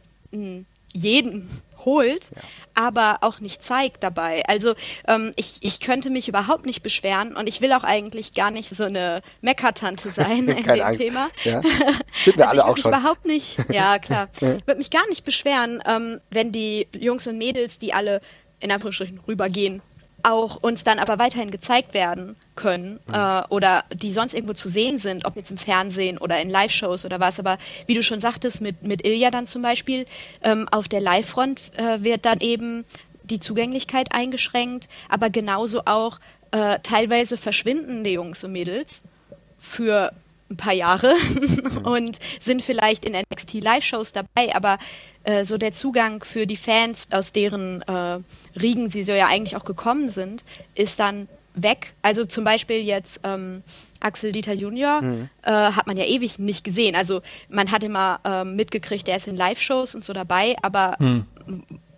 [0.94, 1.50] jeden
[1.84, 2.42] holt, ja.
[2.74, 4.42] aber auch nicht zeigt dabei.
[4.46, 4.74] Also
[5.06, 8.74] ähm, ich, ich könnte mich überhaupt nicht beschweren und ich will auch eigentlich gar nicht
[8.74, 11.00] so eine Meckertante sein in dem Angst.
[11.00, 11.28] Thema.
[11.44, 11.60] Ja.
[12.24, 12.90] Sind wir also alle auch schon.
[12.90, 17.78] überhaupt nicht, ja klar, würde mich gar nicht beschweren, ähm, wenn die Jungs und Mädels,
[17.78, 18.20] die alle
[18.60, 19.82] in Anführungsstrichen rübergehen,
[20.24, 23.14] auch uns dann aber weiterhin gezeigt werden können mhm.
[23.14, 27.04] äh, oder die sonst irgendwo zu sehen sind, ob jetzt im Fernsehen oder in Live-Shows
[27.04, 27.38] oder was.
[27.38, 30.06] Aber wie du schon sagtest, mit, mit Ilja dann zum Beispiel,
[30.42, 32.84] ähm, auf der Live-Front äh, wird dann eben
[33.24, 36.18] die Zugänglichkeit eingeschränkt, aber genauso auch
[36.50, 39.00] äh, teilweise verschwindende Jungs und Mädels
[39.58, 40.12] für
[40.50, 41.78] ein paar Jahre mhm.
[41.84, 44.78] und sind vielleicht in NXT Live-Shows dabei, aber
[45.24, 48.20] äh, so der Zugang für die Fans, aus deren äh,
[48.58, 51.94] Riegen sie so ja eigentlich auch gekommen sind, ist dann weg.
[52.02, 53.62] Also zum Beispiel jetzt ähm,
[54.00, 55.28] Axel Dieter Junior mhm.
[55.42, 56.94] äh, hat man ja ewig nicht gesehen.
[56.94, 61.26] Also man hat immer ähm, mitgekriegt, der ist in Live-Shows und so dabei, aber mhm.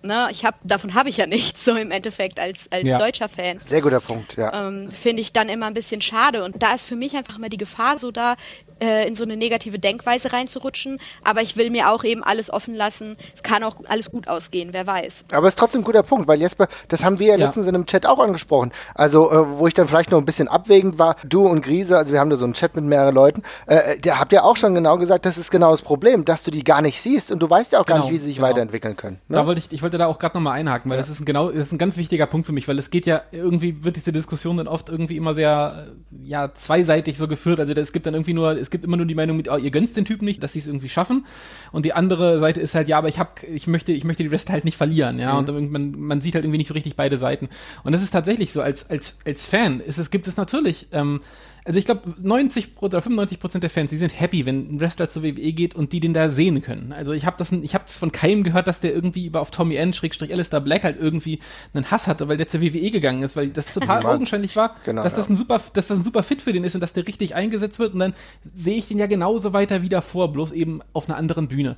[0.07, 2.97] Ne, ich hab, davon habe ich ja nichts, so im Endeffekt als, als ja.
[2.97, 3.59] deutscher Fan.
[3.59, 4.69] Sehr guter Punkt, ja.
[4.69, 6.45] Ähm, Finde ich dann immer ein bisschen schade.
[6.45, 8.37] Und da ist für mich einfach immer die Gefahr so da,
[8.81, 10.99] äh, in so eine negative Denkweise reinzurutschen.
[11.25, 13.17] Aber ich will mir auch eben alles offen lassen.
[13.35, 15.25] Es kann auch alles gut ausgehen, wer weiß.
[15.33, 17.47] Aber es ist trotzdem ein guder Punkt, weil Jesper, das haben wir ja, ja.
[17.47, 18.73] letztens in einem Chat auch angesprochen.
[18.95, 22.13] Also, äh, wo ich dann vielleicht noch ein bisschen abwägend war, du und Grise, also
[22.13, 24.75] wir haben da so einen Chat mit mehreren Leuten, äh, der habt ja auch schon
[24.75, 27.49] genau gesagt, das ist genau das Problem, dass du die gar nicht siehst und du
[27.49, 28.49] weißt ja auch genau, gar nicht, wie sie sich genau.
[28.49, 29.19] weiterentwickeln können.
[29.29, 29.37] Ne?
[29.37, 31.03] Da wollte ich, ich wollte da auch gerade nochmal einhaken, weil ja.
[31.03, 33.07] das ist ein genau, das ist ein ganz wichtiger Punkt für mich, weil es geht
[33.07, 37.61] ja irgendwie, wird diese Diskussion dann oft irgendwie immer sehr, äh, ja, zweiseitig so geführt.
[37.61, 39.71] Also es gibt dann irgendwie nur, es gibt immer nur die Meinung mit, oh, ihr
[39.71, 41.25] gönnt den Typen nicht, dass sie es irgendwie schaffen.
[41.73, 44.31] Und die andere Seite ist halt, ja, aber ich hab, ich möchte, ich möchte die
[44.31, 45.41] Wrestler halt nicht verlieren, ja.
[45.41, 45.49] Mhm.
[45.49, 47.49] Und man, man sieht halt irgendwie nicht so richtig beide Seiten.
[47.85, 51.21] Und das ist tatsächlich so, als, als, als Fan ist es, gibt es natürlich, ähm,
[51.67, 55.09] also ich glaube, 90 oder 95 Prozent der Fans, die sind happy, wenn ein Wrestler
[55.09, 56.93] zur WWE geht und die den da sehen können.
[56.93, 59.51] Also ich habe das, ich habe das von keinem gehört, dass der irgendwie über auf
[59.51, 59.93] Tommy N.
[59.93, 61.41] Schrägstrich Alistair Black halt irgendwie
[61.75, 65.03] einen Hass hatte, weil der zur WWE gegangen ist, weil das total augenscheinlich war, genau,
[65.03, 67.07] dass das ein super, dass das ein super Fit für den ist und dass der
[67.07, 68.15] richtig eingesetzt wird und dann
[68.55, 71.77] sehe ich den ja genauso weiter wie davor, bloß eben auf einer anderen Bühne.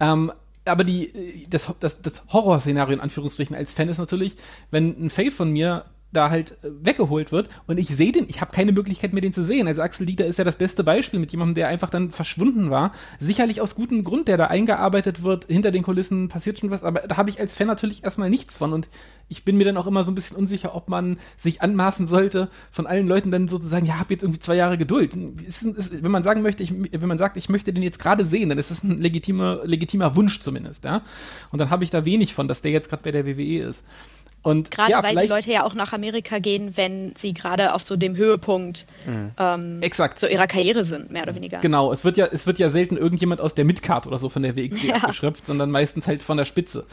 [0.00, 0.32] Ähm,
[0.64, 4.34] aber die, das, das, das Horrorszenario in Anführungsstrichen als Fan ist natürlich,
[4.70, 8.40] wenn ein Faith von mir da halt äh, weggeholt wird und ich sehe den, ich
[8.40, 9.66] habe keine Möglichkeit mehr den zu sehen.
[9.66, 12.92] Also Axel Dieter ist ja das beste Beispiel mit jemandem, der einfach dann verschwunden war.
[13.18, 17.00] Sicherlich aus gutem Grund, der da eingearbeitet wird, hinter den Kulissen passiert schon was, aber
[17.00, 18.88] da habe ich als Fan natürlich erstmal nichts von und
[19.28, 22.48] ich bin mir dann auch immer so ein bisschen unsicher, ob man sich anmaßen sollte,
[22.70, 25.16] von allen Leuten dann sozusagen, ja, hab jetzt irgendwie zwei Jahre Geduld.
[25.46, 28.24] Ist, ist, wenn man sagen möchte, ich, wenn man sagt, ich möchte den jetzt gerade
[28.24, 31.02] sehen, dann ist das ein legitimer, legitimer Wunsch zumindest, ja.
[31.50, 33.84] Und dann habe ich da wenig von, dass der jetzt gerade bei der WWE ist.
[34.46, 37.82] Und gerade ja, weil die Leute ja auch nach Amerika gehen, wenn sie gerade auf
[37.82, 39.32] so dem Höhepunkt mhm.
[39.36, 40.20] ähm, Exakt.
[40.20, 41.58] so ihrer Karriere sind, mehr oder weniger.
[41.58, 44.42] Genau, es wird ja, es wird ja selten irgendjemand aus der Midcard oder so von
[44.42, 44.94] der WXW ja.
[44.98, 46.86] abgeschröpft, sondern meistens halt von der Spitze.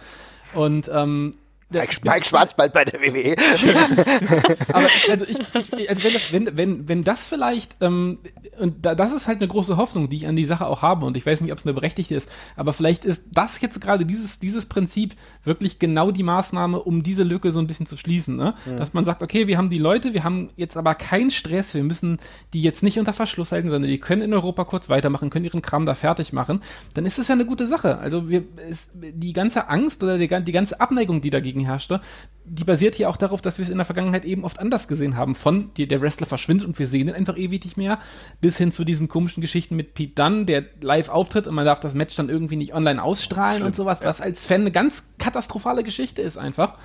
[0.55, 1.35] Und ähm,
[1.73, 3.35] Mike, Mike Schwarzbald bei der WWE.
[4.73, 8.19] Aber also ich, ich also wenn, das, wenn, wenn, wenn das vielleicht, ähm,
[8.59, 11.05] und da, das ist halt eine große Hoffnung, die ich an die Sache auch habe,
[11.05, 14.05] und ich weiß nicht, ob es eine berechtigte ist, aber vielleicht ist das jetzt gerade
[14.05, 18.35] dieses, dieses Prinzip wirklich genau die Maßnahme, um diese Lücke so ein bisschen zu schließen.
[18.35, 18.53] Ne?
[18.65, 18.77] Mhm.
[18.77, 21.83] Dass man sagt, okay, wir haben die Leute, wir haben jetzt aber keinen Stress, wir
[21.83, 22.19] müssen
[22.53, 25.61] die jetzt nicht unter Verschluss halten, sondern die können in Europa kurz weitermachen, können ihren
[25.61, 26.61] Kram da fertig machen,
[26.93, 27.97] dann ist es ja eine gute Sache.
[27.97, 32.01] Also wir, ist, die ganze Angst oder die, die ganze Abneigung, die dagegen herrschte,
[32.45, 35.15] die basiert hier auch darauf, dass wir es in der Vergangenheit eben oft anders gesehen
[35.15, 35.33] haben.
[35.33, 37.99] Von die, der Wrestler verschwindet und wir sehen ihn einfach ewig nicht mehr,
[38.41, 41.79] bis hin zu diesen komischen Geschichten mit Pete Dunne, der live auftritt und man darf
[41.79, 45.07] das Match dann irgendwie nicht online ausstrahlen Schlimm, und sowas, was als Fan eine ganz
[45.19, 46.77] katastrophale Geschichte ist einfach.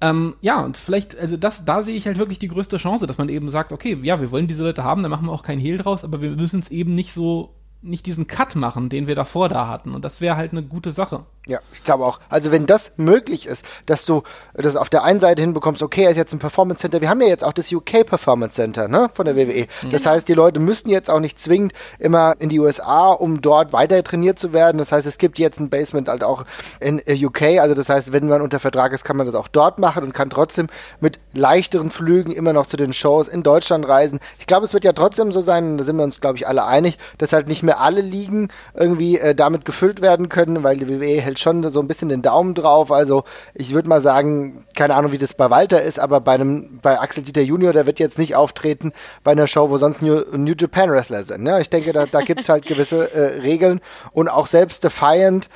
[0.00, 3.16] Ähm, ja, und vielleicht, also das, da sehe ich halt wirklich die größte Chance, dass
[3.16, 5.60] man eben sagt, okay, ja, wir wollen diese Leute haben, da machen wir auch keinen
[5.60, 7.54] Hehl draus, aber wir müssen es eben nicht so,
[7.84, 9.94] nicht diesen Cut machen, den wir davor da hatten.
[9.94, 11.24] Und das wäre halt eine gute Sache.
[11.46, 12.20] Ja, ich glaube auch.
[12.30, 14.22] Also wenn das möglich ist, dass du
[14.54, 17.02] das auf der einen Seite hinbekommst, okay, er ist jetzt ein Performance Center.
[17.02, 19.66] Wir haben ja jetzt auch das UK Performance Center, ne, von der WWE.
[19.82, 19.90] Mhm.
[19.90, 23.74] Das heißt, die Leute müssen jetzt auch nicht zwingend immer in die USA, um dort
[23.74, 24.78] weiter trainiert zu werden.
[24.78, 26.46] Das heißt, es gibt jetzt ein Basement halt auch
[26.80, 27.60] in äh, UK.
[27.60, 30.14] Also das heißt, wenn man unter Vertrag ist, kann man das auch dort machen und
[30.14, 30.68] kann trotzdem
[31.00, 34.18] mit leichteren Flügen immer noch zu den Shows in Deutschland reisen.
[34.38, 36.64] Ich glaube, es wird ja trotzdem so sein, da sind wir uns, glaube ich, alle
[36.64, 40.88] einig, dass halt nicht mehr alle Ligen irgendwie äh, damit gefüllt werden können, weil die
[40.88, 42.90] WWE hält schon so ein bisschen den Daumen drauf.
[42.90, 46.80] Also ich würde mal sagen, keine Ahnung, wie das bei Walter ist, aber bei einem,
[46.82, 50.22] bei Axel Dieter Junior, der wird jetzt nicht auftreten bei einer Show, wo sonst New,
[50.36, 51.46] New Japan Wrestler sind.
[51.46, 53.80] Ja, ich denke, da, da gibt es halt gewisse äh, Regeln
[54.12, 55.48] und auch selbst Defiant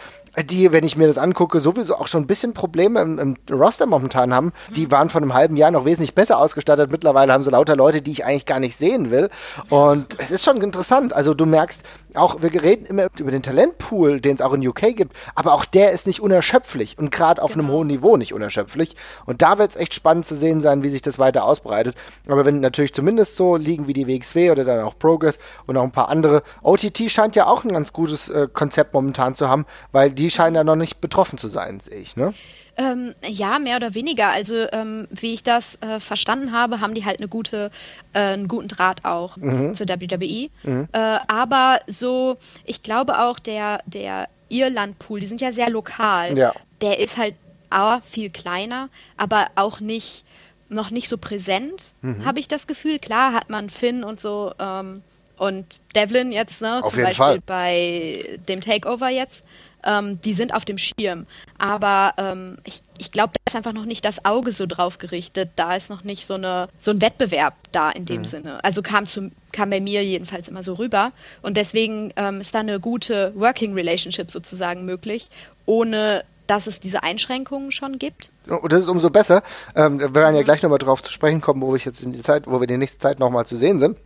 [0.43, 3.87] die, wenn ich mir das angucke, sowieso auch schon ein bisschen Probleme im, im, Roster
[3.87, 4.53] momentan haben.
[4.75, 6.93] Die waren vor einem halben Jahr noch wesentlich besser ausgestattet.
[6.93, 9.31] Mittlerweile haben sie lauter Leute, die ich eigentlich gar nicht sehen will.
[9.71, 11.13] Und es ist schon interessant.
[11.13, 11.83] Also du merkst,
[12.15, 15.65] auch wir reden immer über den Talentpool, den es auch in UK gibt, aber auch
[15.65, 17.65] der ist nicht unerschöpflich und gerade auf genau.
[17.65, 18.97] einem hohen Niveau nicht unerschöpflich.
[19.27, 21.97] Und da wird es echt spannend zu sehen sein, wie sich das weiter ausbreitet.
[22.29, 25.83] Aber wenn natürlich zumindest so liegen wie die WXW oder dann auch Progress und auch
[25.83, 29.67] ein paar andere, OTT scheint ja auch ein ganz gutes äh, Konzept momentan zu haben,
[29.93, 32.35] weil die scheinen ja noch nicht betroffen zu sein, sehe ich, ne?
[32.77, 34.29] Ähm, ja, mehr oder weniger.
[34.29, 37.73] Also ähm, wie ich das äh, verstanden habe, haben die halt eine gute,
[38.13, 39.75] äh, einen guten Draht auch mhm.
[39.75, 40.49] zur WWE.
[40.63, 40.89] Mhm.
[40.93, 46.39] Äh, aber so, ich glaube auch der, der Irland-Pool, die sind ja sehr lokal.
[46.39, 46.55] Ja.
[46.81, 47.35] Der ist halt
[47.69, 50.25] A, viel kleiner, aber auch nicht
[50.71, 52.25] noch nicht so präsent, mhm.
[52.25, 52.99] habe ich das Gefühl.
[52.99, 55.03] Klar hat man Finn und so ähm,
[55.39, 57.41] und Devlin jetzt, ne, Auf zum Beispiel Fall.
[57.47, 59.45] bei dem Takeover jetzt
[59.89, 61.27] ähm, die sind auf dem Schirm.
[61.57, 65.51] Aber ähm, ich, ich glaube, da ist einfach noch nicht das Auge so drauf gerichtet.
[65.57, 68.25] Da ist noch nicht so, eine, so ein Wettbewerb da in dem mhm.
[68.27, 68.65] Sinne.
[68.65, 71.13] Also kam, zu, kam bei mir jedenfalls immer so rüber.
[71.43, 75.31] Und deswegen ähm, ist da eine gute Working Relationship sozusagen möglich,
[75.65, 78.31] ohne dass es diese Einschränkungen schon gibt.
[78.47, 79.43] Und oh, das ist umso besser.
[79.77, 80.45] Ähm, wir werden ja mhm.
[80.45, 82.77] gleich nochmal drauf zu sprechen kommen, wo wir jetzt in die Zeit, wo wir die
[82.77, 83.99] nächste Zeit nochmal zu sehen sind.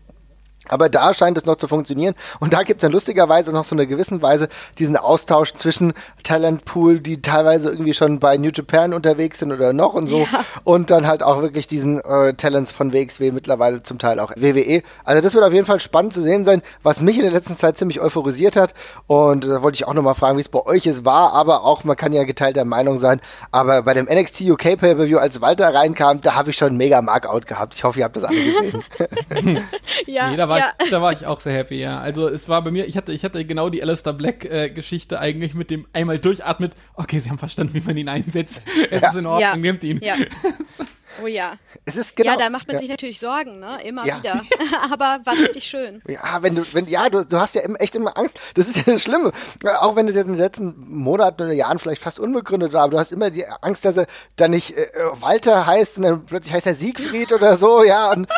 [0.69, 2.15] Aber da scheint es noch zu funktionieren.
[2.41, 4.49] Und da gibt es dann lustigerweise noch so eine gewissen Weise
[4.79, 9.95] diesen Austausch zwischen Talentpool, die teilweise irgendwie schon bei New Japan unterwegs sind oder noch
[9.95, 10.21] und so.
[10.21, 10.45] Ja.
[10.65, 14.83] Und dann halt auch wirklich diesen äh, Talents von WXW, mittlerweile zum Teil auch WWE.
[15.05, 17.57] Also das wird auf jeden Fall spannend zu sehen sein, was mich in der letzten
[17.57, 18.75] Zeit ziemlich euphorisiert hat.
[19.07, 21.33] Und da wollte ich auch nochmal fragen, wie es bei euch ist, war.
[21.33, 23.21] Aber auch, man kann ja geteilter Meinung sein.
[23.51, 27.47] Aber bei dem NXT UK Pay-Per-View, als Walter reinkam, da habe ich schon mega Markout
[27.47, 27.75] gehabt.
[27.75, 28.85] Ich hoffe, ihr habt das alle gesehen.
[30.07, 30.73] ja war, ja.
[30.83, 31.99] ich, da war ich auch sehr happy, ja.
[31.99, 35.55] Also es war bei mir, ich hatte, ich hatte genau die Alistair Black-Geschichte äh, eigentlich
[35.55, 38.63] mit dem einmal durchatmet, okay, sie haben verstanden, wie man ihn einsetzt.
[38.91, 39.09] Es ja.
[39.09, 39.57] ist in Ordnung, ja.
[39.57, 40.01] nehmt ihn.
[40.03, 40.17] Ja.
[41.23, 41.55] Oh ja.
[41.85, 42.81] Es ist genau, ja, da macht man ja.
[42.81, 43.79] sich natürlich Sorgen, ne?
[43.85, 44.19] Immer ja.
[44.19, 44.41] wieder.
[44.93, 46.01] Aber war richtig schön.
[46.07, 48.39] Ja, wenn du, wenn, ja, du, du hast ja echt immer Angst.
[48.55, 49.33] Das ist ja das Schlimme.
[49.81, 52.93] Auch wenn das jetzt in den letzten Monaten oder Jahren vielleicht fast unbegründet war, aber
[52.93, 54.87] du hast immer die Angst, dass er dann nicht äh,
[55.21, 58.29] Walter heißt und dann plötzlich heißt er Siegfried oder so, ja, und,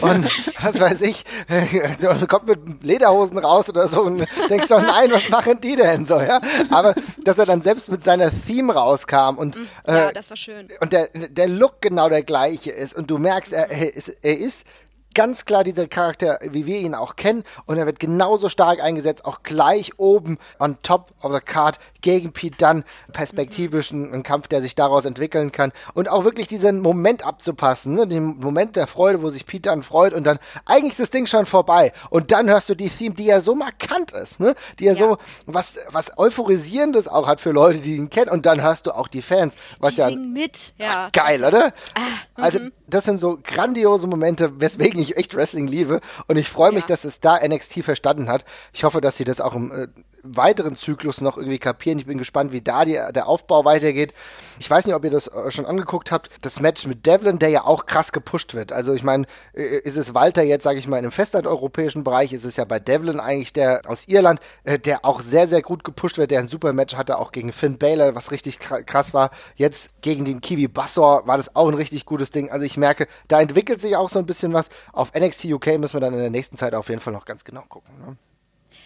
[0.00, 0.26] und
[0.62, 5.28] was weiß ich, äh, kommt mit Lederhosen raus oder so und denkst doch, nein, was
[5.28, 6.40] machen die denn so, ja?
[6.70, 9.68] Aber dass er dann selbst mit seiner Theme rauskam und mhm.
[9.86, 10.68] ja, äh, das war schön.
[10.80, 12.94] Und der, der Look genau der gleiche ist.
[12.94, 14.66] Und du merkst, er, er, ist, er ist
[15.14, 17.44] ganz klar dieser Charakter, wie wir ihn auch kennen.
[17.66, 22.32] Und er wird genauso stark eingesetzt, auch gleich oben on top of the card gegen
[22.32, 22.84] Pete Dunn.
[23.12, 25.72] Perspektivisch ein, ein Kampf, der sich daraus entwickeln kann.
[25.94, 28.06] Und auch wirklich diesen Moment abzupassen, ne?
[28.06, 31.26] den Moment der Freude, wo sich Pete Dunn freut und dann eigentlich ist das Ding
[31.26, 31.92] schon vorbei.
[32.10, 34.54] Und dann hörst du die Theme, die ja so markant ist, ne?
[34.78, 34.98] die ja, ja.
[34.98, 38.30] so was, was Euphorisierendes auch hat für Leute, die ihn kennen.
[38.30, 39.54] Und dann hörst du auch die Fans.
[39.78, 41.10] Was die ja mit, ja.
[41.12, 41.72] Geil, oder?
[41.94, 42.00] Ah,
[42.34, 42.72] also, mhm.
[42.86, 46.00] das sind so grandiose Momente, weswegen ich echt Wrestling liebe.
[46.26, 46.88] Und ich freue mich, ja.
[46.88, 48.44] dass es da NXT verstanden hat.
[48.72, 49.88] Ich hoffe, dass sie das auch im äh,
[50.22, 51.98] weiteren Zyklus noch irgendwie kapieren.
[51.98, 54.14] Ich bin gespannt, wie da die, der Aufbau weitergeht.
[54.58, 56.30] Ich weiß nicht, ob ihr das äh, schon angeguckt habt.
[56.42, 58.72] Das Match mit Devlin, der ja auch krass gepusht wird.
[58.72, 62.32] Also ich meine, äh, ist es Walter jetzt, sage ich mal, in einem festlandeuropäischen Bereich,
[62.32, 65.84] ist es ja bei Devlin eigentlich der aus Irland, äh, der auch sehr, sehr gut
[65.84, 69.30] gepusht wird, der ein super Match hatte, auch gegen Finn Baylor, was richtig krass war.
[69.56, 72.50] Jetzt gegen den Kiwi Bassor war das auch ein richtig gutes Ding.
[72.50, 74.68] Also ich merke, da entwickelt sich auch so ein bisschen was.
[74.92, 77.44] Auf NXT UK müssen wir dann in der nächsten Zeit auf jeden Fall noch ganz
[77.44, 77.94] genau gucken.
[78.06, 78.16] Ne?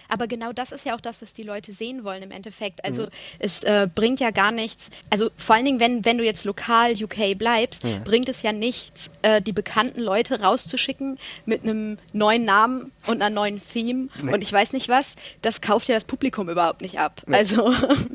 [0.09, 2.85] Aber genau das ist ja auch das, was die Leute sehen wollen im Endeffekt.
[2.85, 3.09] Also mhm.
[3.39, 4.91] es äh, bringt ja gar nichts.
[5.11, 8.05] Also vor allen Dingen, wenn, wenn du jetzt lokal UK bleibst, mhm.
[8.05, 13.35] bringt es ja nichts, äh, die bekannten Leute rauszuschicken mit einem neuen Namen und einer
[13.35, 14.33] neuen Theme nee.
[14.33, 15.07] und ich weiß nicht was.
[15.43, 17.23] Das kauft ja das Publikum überhaupt nicht ab.
[17.27, 17.37] Nee.
[17.37, 17.73] Also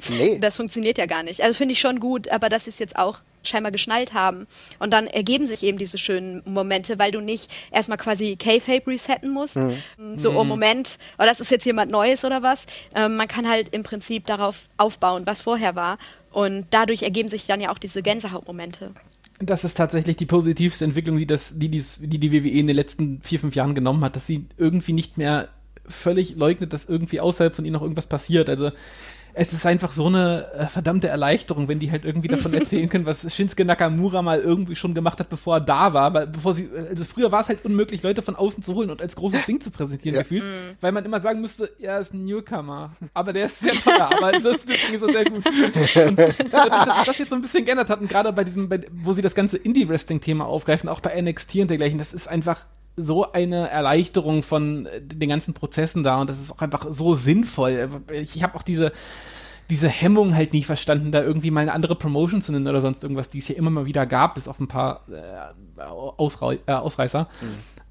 [0.09, 0.37] nee.
[0.41, 1.41] das funktioniert ja gar nicht.
[1.41, 4.47] Also finde ich schon gut, aber das ist jetzt auch scheinbar geschnallt haben.
[4.79, 9.31] Und dann ergeben sich eben diese schönen Momente, weil du nicht erstmal quasi K-Fape resetten
[9.31, 9.55] musst.
[9.55, 9.77] Mhm.
[10.17, 10.49] So, oh mhm.
[10.49, 12.65] Moment, oh, das ist jetzt jemand Neues oder was.
[12.95, 15.97] Ähm, man kann halt im Prinzip darauf aufbauen, was vorher war.
[16.31, 18.91] Und dadurch ergeben sich dann ja auch diese Gänsehautmomente.
[19.39, 22.75] Das ist tatsächlich die positivste Entwicklung, die, das, die, die, die die WWE in den
[22.75, 25.47] letzten vier, fünf Jahren genommen hat, dass sie irgendwie nicht mehr
[25.87, 28.49] völlig leugnet, dass irgendwie außerhalb von ihnen noch irgendwas passiert.
[28.49, 28.71] Also
[29.41, 33.05] es ist einfach so eine äh, verdammte Erleichterung, wenn die halt irgendwie davon erzählen können,
[33.05, 36.13] was Shinsuke Nakamura mal irgendwie schon gemacht hat, bevor er da war.
[36.13, 39.01] Weil bevor sie, also früher war es halt unmöglich, Leute von außen zu holen und
[39.01, 40.23] als großes Ding zu präsentieren ja.
[40.23, 40.75] gefühlt, mhm.
[40.81, 44.31] weil man immer sagen müsste, ja, ist ein Newcomer, aber der ist sehr teuer, aber
[44.43, 45.45] das Ding ist so sehr gut.
[45.45, 49.13] Und dass das jetzt so ein bisschen geändert hat und gerade bei diesem, bei, wo
[49.13, 52.65] sie das ganze Indie-Wrestling-Thema aufgreifen, auch bei NXT und dergleichen, das ist einfach
[53.03, 57.15] so eine Erleichterung von äh, den ganzen Prozessen da und das ist auch einfach so
[57.15, 57.89] sinnvoll.
[58.11, 58.91] Ich, ich habe auch diese
[59.69, 63.03] diese Hemmung halt nie verstanden, da irgendwie mal eine andere Promotion zu nennen oder sonst
[63.03, 66.71] irgendwas, die es ja immer mal wieder gab, bis auf ein paar äh, Ausrei äh,
[66.71, 67.27] Ausreißer.
[67.39, 67.47] Mhm.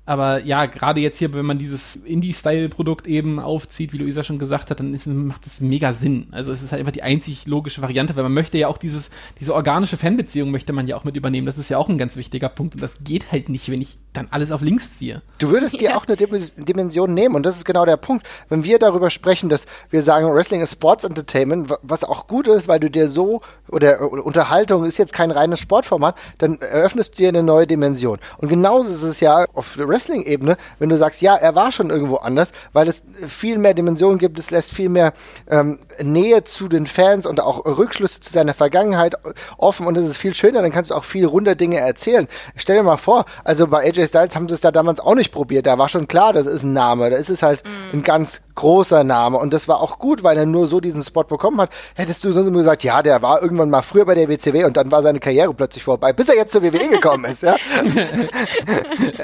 [0.09, 4.71] Aber ja, gerade jetzt hier, wenn man dieses Indie-Style-Produkt eben aufzieht, wie Luisa schon gesagt
[4.71, 6.29] hat, dann ist, macht das mega Sinn.
[6.31, 9.11] Also es ist halt einfach die einzig logische Variante, weil man möchte ja auch dieses,
[9.39, 11.47] diese organische Fanbeziehung möchte man ja auch mit übernehmen.
[11.47, 13.99] Das ist ja auch ein ganz wichtiger Punkt und das geht halt nicht, wenn ich
[14.15, 15.21] dann alles auf links ziehe.
[15.41, 18.27] Du würdest dir auch eine Dimension nehmen und das ist genau der Punkt.
[18.49, 22.67] Wenn wir darüber sprechen, dass wir sagen, Wrestling ist Sports Entertainment, was auch gut ist,
[22.67, 27.29] weil du dir so, oder Unterhaltung ist jetzt kein reines Sportformat, dann eröffnest du dir
[27.29, 28.19] eine neue Dimension.
[28.39, 31.91] Und genauso ist es ja auf Wrestling Wrestling-Ebene, wenn du sagst, ja, er war schon
[31.91, 35.13] irgendwo anders, weil es viel mehr Dimensionen gibt, es lässt viel mehr
[35.51, 39.17] ähm, Nähe zu den Fans und auch Rückschlüsse zu seiner Vergangenheit
[39.57, 42.29] offen und es ist viel schöner, dann kannst du auch viel runder Dinge erzählen.
[42.57, 45.33] Stell dir mal vor, also bei AJ Styles haben sie es da damals auch nicht
[45.33, 47.99] probiert, da war schon klar, das ist ein Name, da ist es halt mhm.
[47.99, 51.23] ein ganz großer Name und das war auch gut, weil er nur so diesen Spot
[51.25, 51.71] bekommen hat.
[51.95, 54.77] Hättest du sonst nur gesagt, ja, der war irgendwann mal früher bei der WCW und
[54.77, 57.57] dann war seine Karriere plötzlich vorbei, bis er jetzt zur WWE gekommen ist, ja.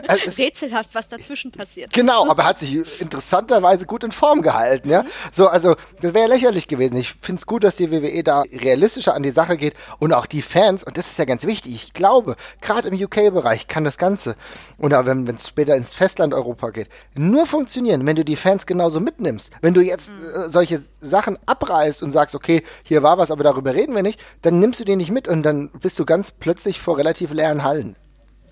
[0.64, 1.92] Rätselhaft, was dazwischen passiert.
[1.92, 5.02] Genau, aber er hat sich interessanterweise gut in Form gehalten, ja.
[5.02, 5.08] Mhm.
[5.32, 6.96] So, also, das wäre lächerlich gewesen.
[6.96, 10.26] Ich finde es gut, dass die WWE da realistischer an die Sache geht und auch
[10.26, 13.98] die Fans, und das ist ja ganz wichtig, ich glaube, gerade im UK-Bereich kann das
[13.98, 14.36] Ganze,
[14.78, 19.00] oder wenn es später ins Festland Europa geht, nur funktionieren, wenn du die Fans genauso
[19.00, 19.50] mitnimmst.
[19.60, 23.74] Wenn du jetzt äh, solche Sachen abreißt und sagst, okay, hier war was, aber darüber
[23.74, 26.80] reden wir nicht, dann nimmst du den nicht mit und dann bist du ganz plötzlich
[26.80, 27.96] vor relativ leeren Hallen.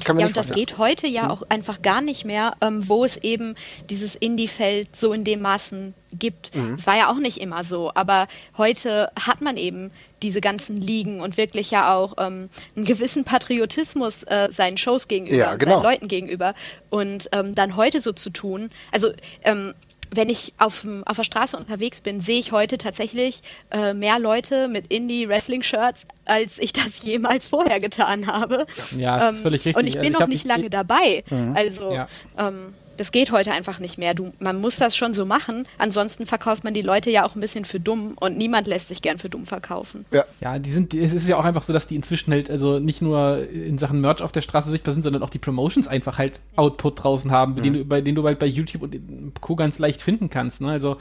[0.06, 1.30] Ja, und das geht heute ja hm.
[1.30, 3.54] auch einfach gar nicht mehr, ähm, wo es eben
[3.90, 6.54] dieses Indie-Feld so in dem Maßen gibt.
[6.54, 6.74] Mhm.
[6.78, 9.90] Es war ja auch nicht immer so, aber heute hat man eben
[10.22, 15.36] diese ganzen Ligen und wirklich ja auch ähm, einen gewissen Patriotismus äh, seinen Shows gegenüber,
[15.36, 15.74] ja, genau.
[15.74, 16.54] seinen Leuten gegenüber.
[16.90, 19.12] Und ähm, dann heute so zu tun, also
[19.42, 19.74] ähm,
[20.14, 24.68] wenn ich auf, auf der Straße unterwegs bin, sehe ich heute tatsächlich äh, mehr Leute
[24.68, 28.66] mit Indie-Wrestling-Shirts, als ich das jemals vorher getan habe.
[28.96, 29.76] Ja, das ähm, ist völlig richtig.
[29.76, 31.24] Und ich bin also ich noch nicht lange dabei.
[31.30, 31.56] Mhm.
[31.56, 32.08] Also ja.
[32.38, 34.14] ähm, das geht heute einfach nicht mehr.
[34.14, 35.66] Du, man muss das schon so machen.
[35.78, 39.02] Ansonsten verkauft man die Leute ja auch ein bisschen für dumm und niemand lässt sich
[39.02, 40.04] gern für dumm verkaufen.
[40.10, 42.78] Ja, ja die sind, es ist ja auch einfach so, dass die inzwischen halt also
[42.78, 46.18] nicht nur in Sachen Merch auf der Straße sichtbar sind, sondern auch die Promotions einfach
[46.18, 47.62] halt Output draußen haben, mhm.
[47.62, 49.56] den du, bei denen du halt bei YouTube und Co.
[49.56, 50.60] ganz leicht finden kannst.
[50.60, 50.70] Ne?
[50.70, 50.96] Also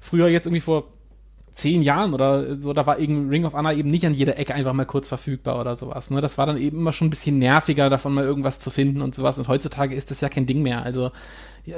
[0.00, 0.84] früher jetzt irgendwie vor
[1.54, 4.54] zehn Jahren oder so, da war eben Ring of Honor eben nicht an jeder Ecke
[4.54, 6.10] einfach mal kurz verfügbar oder sowas.
[6.10, 6.20] Ne?
[6.20, 9.14] Das war dann eben immer schon ein bisschen nerviger, davon mal irgendwas zu finden und
[9.14, 9.38] sowas.
[9.38, 10.82] Und heutzutage ist das ja kein Ding mehr.
[10.82, 11.10] Also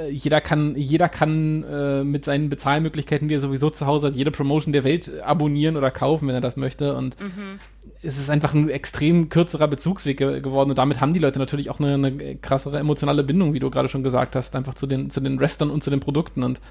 [0.09, 4.31] jeder kann, jeder kann äh, mit seinen Bezahlmöglichkeiten, die er sowieso zu Hause hat, jede
[4.31, 6.95] Promotion der Welt abonnieren oder kaufen, wenn er das möchte.
[6.95, 7.59] Und mhm.
[8.01, 10.69] es ist einfach ein extrem kürzerer Bezugsweg ge geworden.
[10.69, 13.89] Und damit haben die Leute natürlich auch eine, eine krassere emotionale Bindung, wie du gerade
[13.89, 16.43] schon gesagt hast, einfach zu den, zu den Wrestlern und zu den Produkten.
[16.43, 16.61] Und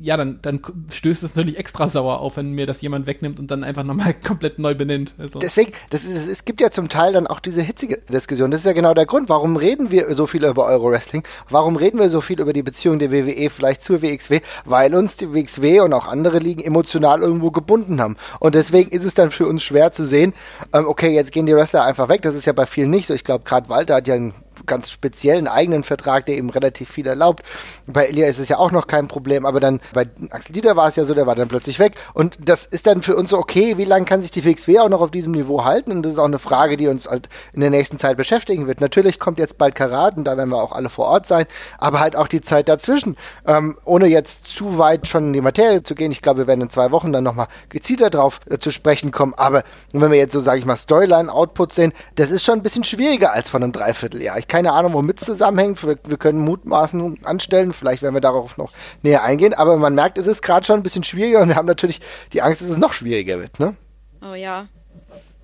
[0.00, 0.60] ja, dann, dann
[0.92, 4.14] stößt es natürlich extra sauer auf, wenn mir das jemand wegnimmt und dann einfach nochmal
[4.26, 5.14] komplett neu benennt.
[5.18, 5.38] Also.
[5.38, 8.50] Deswegen, das ist, es gibt ja zum Teil dann auch diese hitzige Diskussion.
[8.50, 11.24] Das ist ja genau der Grund, warum reden wir so viel über Euro-Wrestling?
[11.48, 14.40] Warum reden wir so viel über die Beziehung der WWE vielleicht zur WXW?
[14.64, 18.16] Weil uns die WXW und auch andere Ligen emotional irgendwo gebunden haben.
[18.40, 20.34] Und deswegen ist es dann für uns schwer zu sehen,
[20.72, 22.22] ähm, okay, jetzt gehen die Wrestler einfach weg.
[22.22, 23.14] Das ist ja bei vielen nicht so.
[23.14, 24.34] Ich glaube, gerade Walter hat ja einen
[24.66, 27.42] ganz speziellen eigenen Vertrag, der eben relativ viel erlaubt.
[27.86, 30.88] Bei Elia ist es ja auch noch kein Problem, aber dann bei Axel Dieter war
[30.88, 31.94] es ja so, der war dann plötzlich weg.
[32.12, 34.88] Und das ist dann für uns so, okay, wie lange kann sich die WXW auch
[34.88, 35.92] noch auf diesem Niveau halten?
[35.92, 38.80] Und das ist auch eine Frage, die uns halt in der nächsten Zeit beschäftigen wird.
[38.80, 41.46] Natürlich kommt jetzt bald Karat und da werden wir auch alle vor Ort sein,
[41.78, 43.16] aber halt auch die Zeit dazwischen.
[43.46, 46.62] Ähm, ohne jetzt zu weit schon in die Materie zu gehen, ich glaube, wir werden
[46.62, 49.34] in zwei Wochen dann nochmal gezielter drauf äh, zu sprechen kommen.
[49.34, 52.84] Aber wenn wir jetzt so, sage ich mal, Storyline-Output sehen, das ist schon ein bisschen
[52.84, 54.38] schwieriger als von einem Dreivierteljahr.
[54.38, 55.84] Ich keine Ahnung, womit es zusammenhängt.
[55.84, 58.70] Wir, wir, können Mutmaßen anstellen, vielleicht werden wir darauf noch
[59.02, 61.66] näher eingehen, aber man merkt, es ist gerade schon ein bisschen schwieriger und wir haben
[61.66, 62.00] natürlich
[62.32, 63.74] die Angst, dass es noch schwieriger wird, ne?
[64.22, 64.66] Oh ja.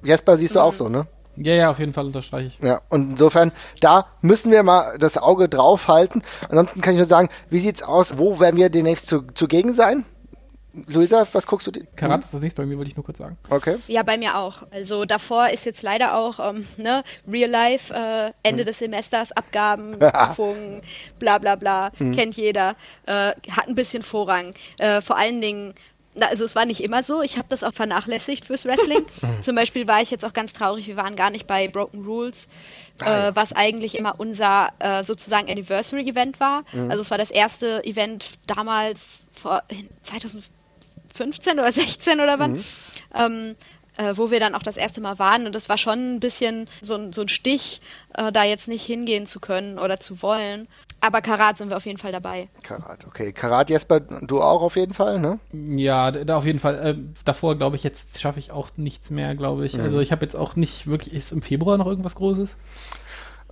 [0.05, 0.65] Jesper, siehst du mhm.
[0.65, 1.09] auch so, ne?
[1.35, 2.65] Ja, ja, auf jeden Fall unterstreiche ich.
[2.65, 6.23] Ja, und insofern, da müssen wir mal das Auge drauf halten.
[6.49, 8.17] Ansonsten kann ich nur sagen, wie sieht's aus?
[8.17, 10.05] Wo werden wir demnächst zu, zugegen sein?
[10.73, 11.73] Luisa, was guckst du?
[11.97, 13.37] Karat ist das nicht bei mir, wollte ich nur kurz sagen.
[13.49, 13.77] Okay.
[13.89, 14.63] Ja, bei mir auch.
[14.71, 18.67] Also davor ist jetzt leider auch ähm, ne, Real Life, äh, Ende hm.
[18.67, 20.81] des Semesters, Abgaben, Prüfungen,
[21.19, 22.15] bla bla bla, hm.
[22.15, 22.77] kennt jeder.
[23.07, 24.55] Äh, hat ein bisschen Vorrang.
[24.79, 25.75] Äh, vor allen Dingen
[26.19, 29.07] also es war nicht immer so, ich habe das auch vernachlässigt fürs Wrestling.
[29.43, 32.49] Zum Beispiel war ich jetzt auch ganz traurig, wir waren gar nicht bei Broken Rules,
[33.01, 36.65] äh, was eigentlich immer unser äh, sozusagen Anniversary-Event war.
[36.73, 36.91] Mhm.
[36.91, 39.63] Also es war das erste Event damals vor
[40.03, 40.51] 2000,
[41.21, 42.65] 15 oder 16 oder wann, mhm.
[43.15, 43.57] ähm,
[43.99, 45.47] äh, wo wir dann auch das erste Mal waren.
[45.47, 47.83] Und das war schon ein bisschen so, so ein Stich,
[48.15, 50.67] äh, da jetzt nicht hingehen zu können oder zu wollen.
[51.03, 52.49] Aber Karat sind wir auf jeden Fall dabei.
[52.63, 53.33] Karat, okay.
[53.33, 55.39] Karat, Jesper, du auch auf jeden Fall, ne?
[55.53, 56.75] Ja, da auf jeden Fall.
[56.75, 59.77] Äh, davor, glaube ich, jetzt schaffe ich auch nichts mehr, glaube ich.
[59.77, 59.83] Mhm.
[59.85, 62.51] Also ich habe jetzt auch nicht wirklich, ist im Februar noch irgendwas Großes?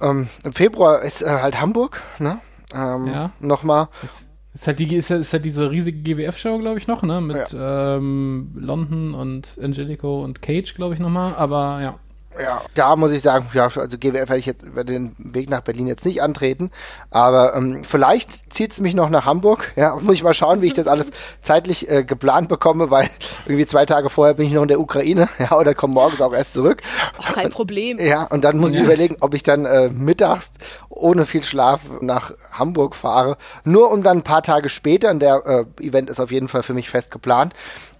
[0.00, 2.40] Ähm, Im Februar ist äh, halt Hamburg, ne?
[2.74, 3.30] Ähm, ja.
[3.40, 3.88] Nochmal.
[4.02, 4.27] Das
[4.58, 7.20] ist halt, die, ist, ist halt diese riesige GWF-Show, glaube ich, noch, ne?
[7.20, 7.96] Mit ja.
[7.96, 11.34] ähm, London und Angelico und Cage, glaube ich, nochmal.
[11.36, 11.98] Aber ja.
[12.40, 15.62] Ja, da muss ich sagen, ja, also GWF werde ich jetzt werde den Weg nach
[15.62, 16.70] Berlin jetzt nicht antreten,
[17.10, 19.72] aber ähm, vielleicht zieht es mich noch nach Hamburg.
[19.76, 21.10] Ja, muss ich mal schauen, wie ich das alles
[21.42, 23.08] zeitlich äh, geplant bekomme, weil
[23.46, 26.32] irgendwie zwei Tage vorher bin ich noch in der Ukraine, ja, oder komme morgens auch
[26.32, 26.82] erst zurück.
[27.18, 27.98] Auch kein Problem.
[27.98, 30.52] Ja, und dann muss ich überlegen, ob ich dann äh, mittags
[30.90, 35.66] ohne viel Schlaf nach Hamburg fahre, nur um dann ein paar Tage später, und der
[35.78, 37.54] äh, Event ist auf jeden Fall für mich fest geplant,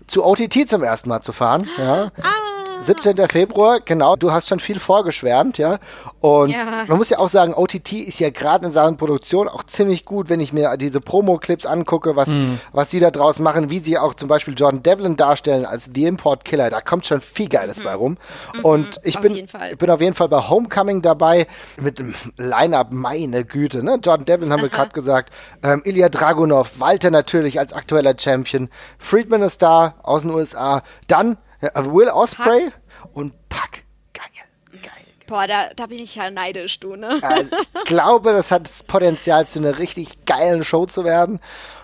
[0.06, 1.68] zu OTT zum ersten Mal zu fahren.
[1.76, 2.10] Ja.
[2.22, 3.28] Ah 17.
[3.28, 5.78] Februar, genau, du hast schon viel vorgeschwärmt, ja.
[6.20, 6.84] Und ja.
[6.86, 10.28] man muss ja auch sagen, OTT ist ja gerade in Sachen Produktion auch ziemlich gut,
[10.28, 12.60] wenn ich mir diese Promo-Clips angucke, was, mhm.
[12.72, 16.06] was sie da draus machen, wie sie auch zum Beispiel Jordan Devlin darstellen als The
[16.06, 16.70] Import Killer.
[16.70, 17.84] Da kommt schon viel Geiles mhm.
[17.84, 18.16] bei rum.
[18.54, 21.46] Mhm, Und ich bin, ich bin auf jeden Fall bei Homecoming dabei
[21.80, 23.98] mit dem Line-Up, meine Güte, ne?
[24.02, 24.66] Jordan Devlin haben Aha.
[24.66, 30.22] wir gerade gesagt, ähm, Ilya Dragunov, Walter natürlich als aktueller Champion, Friedman ist da aus
[30.22, 32.70] den USA, dann Will Osprey
[33.12, 33.84] und Pack.
[34.12, 34.92] Geil, geil.
[35.26, 37.18] Boah, da, da bin ich ja neidisch, du, ne?
[37.22, 37.44] Also
[37.74, 41.40] ich glaube, das hat das Potenzial, zu einer richtig geilen Show zu werden.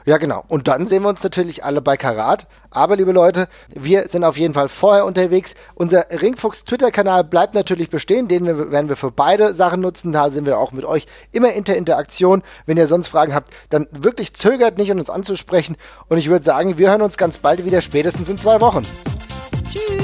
[0.06, 0.44] Ja, genau.
[0.48, 2.46] Und dann sehen wir uns natürlich alle bei Karat.
[2.70, 5.54] Aber, liebe Leute, wir sind auf jeden Fall vorher unterwegs.
[5.74, 8.28] Unser Ringfuchs Twitter-Kanal bleibt natürlich bestehen.
[8.28, 10.12] Den werden wir für beide Sachen nutzen.
[10.12, 12.42] Da sind wir auch mit euch immer in der Interaktion.
[12.66, 15.76] Wenn ihr sonst Fragen habt, dann wirklich zögert nicht, um uns anzusprechen.
[16.08, 18.82] Und ich würde sagen, wir hören uns ganz bald wieder, spätestens in zwei Wochen.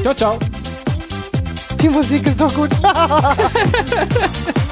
[0.02, 0.38] Ciao, ciao.
[1.80, 2.70] Die Musik ist so gut.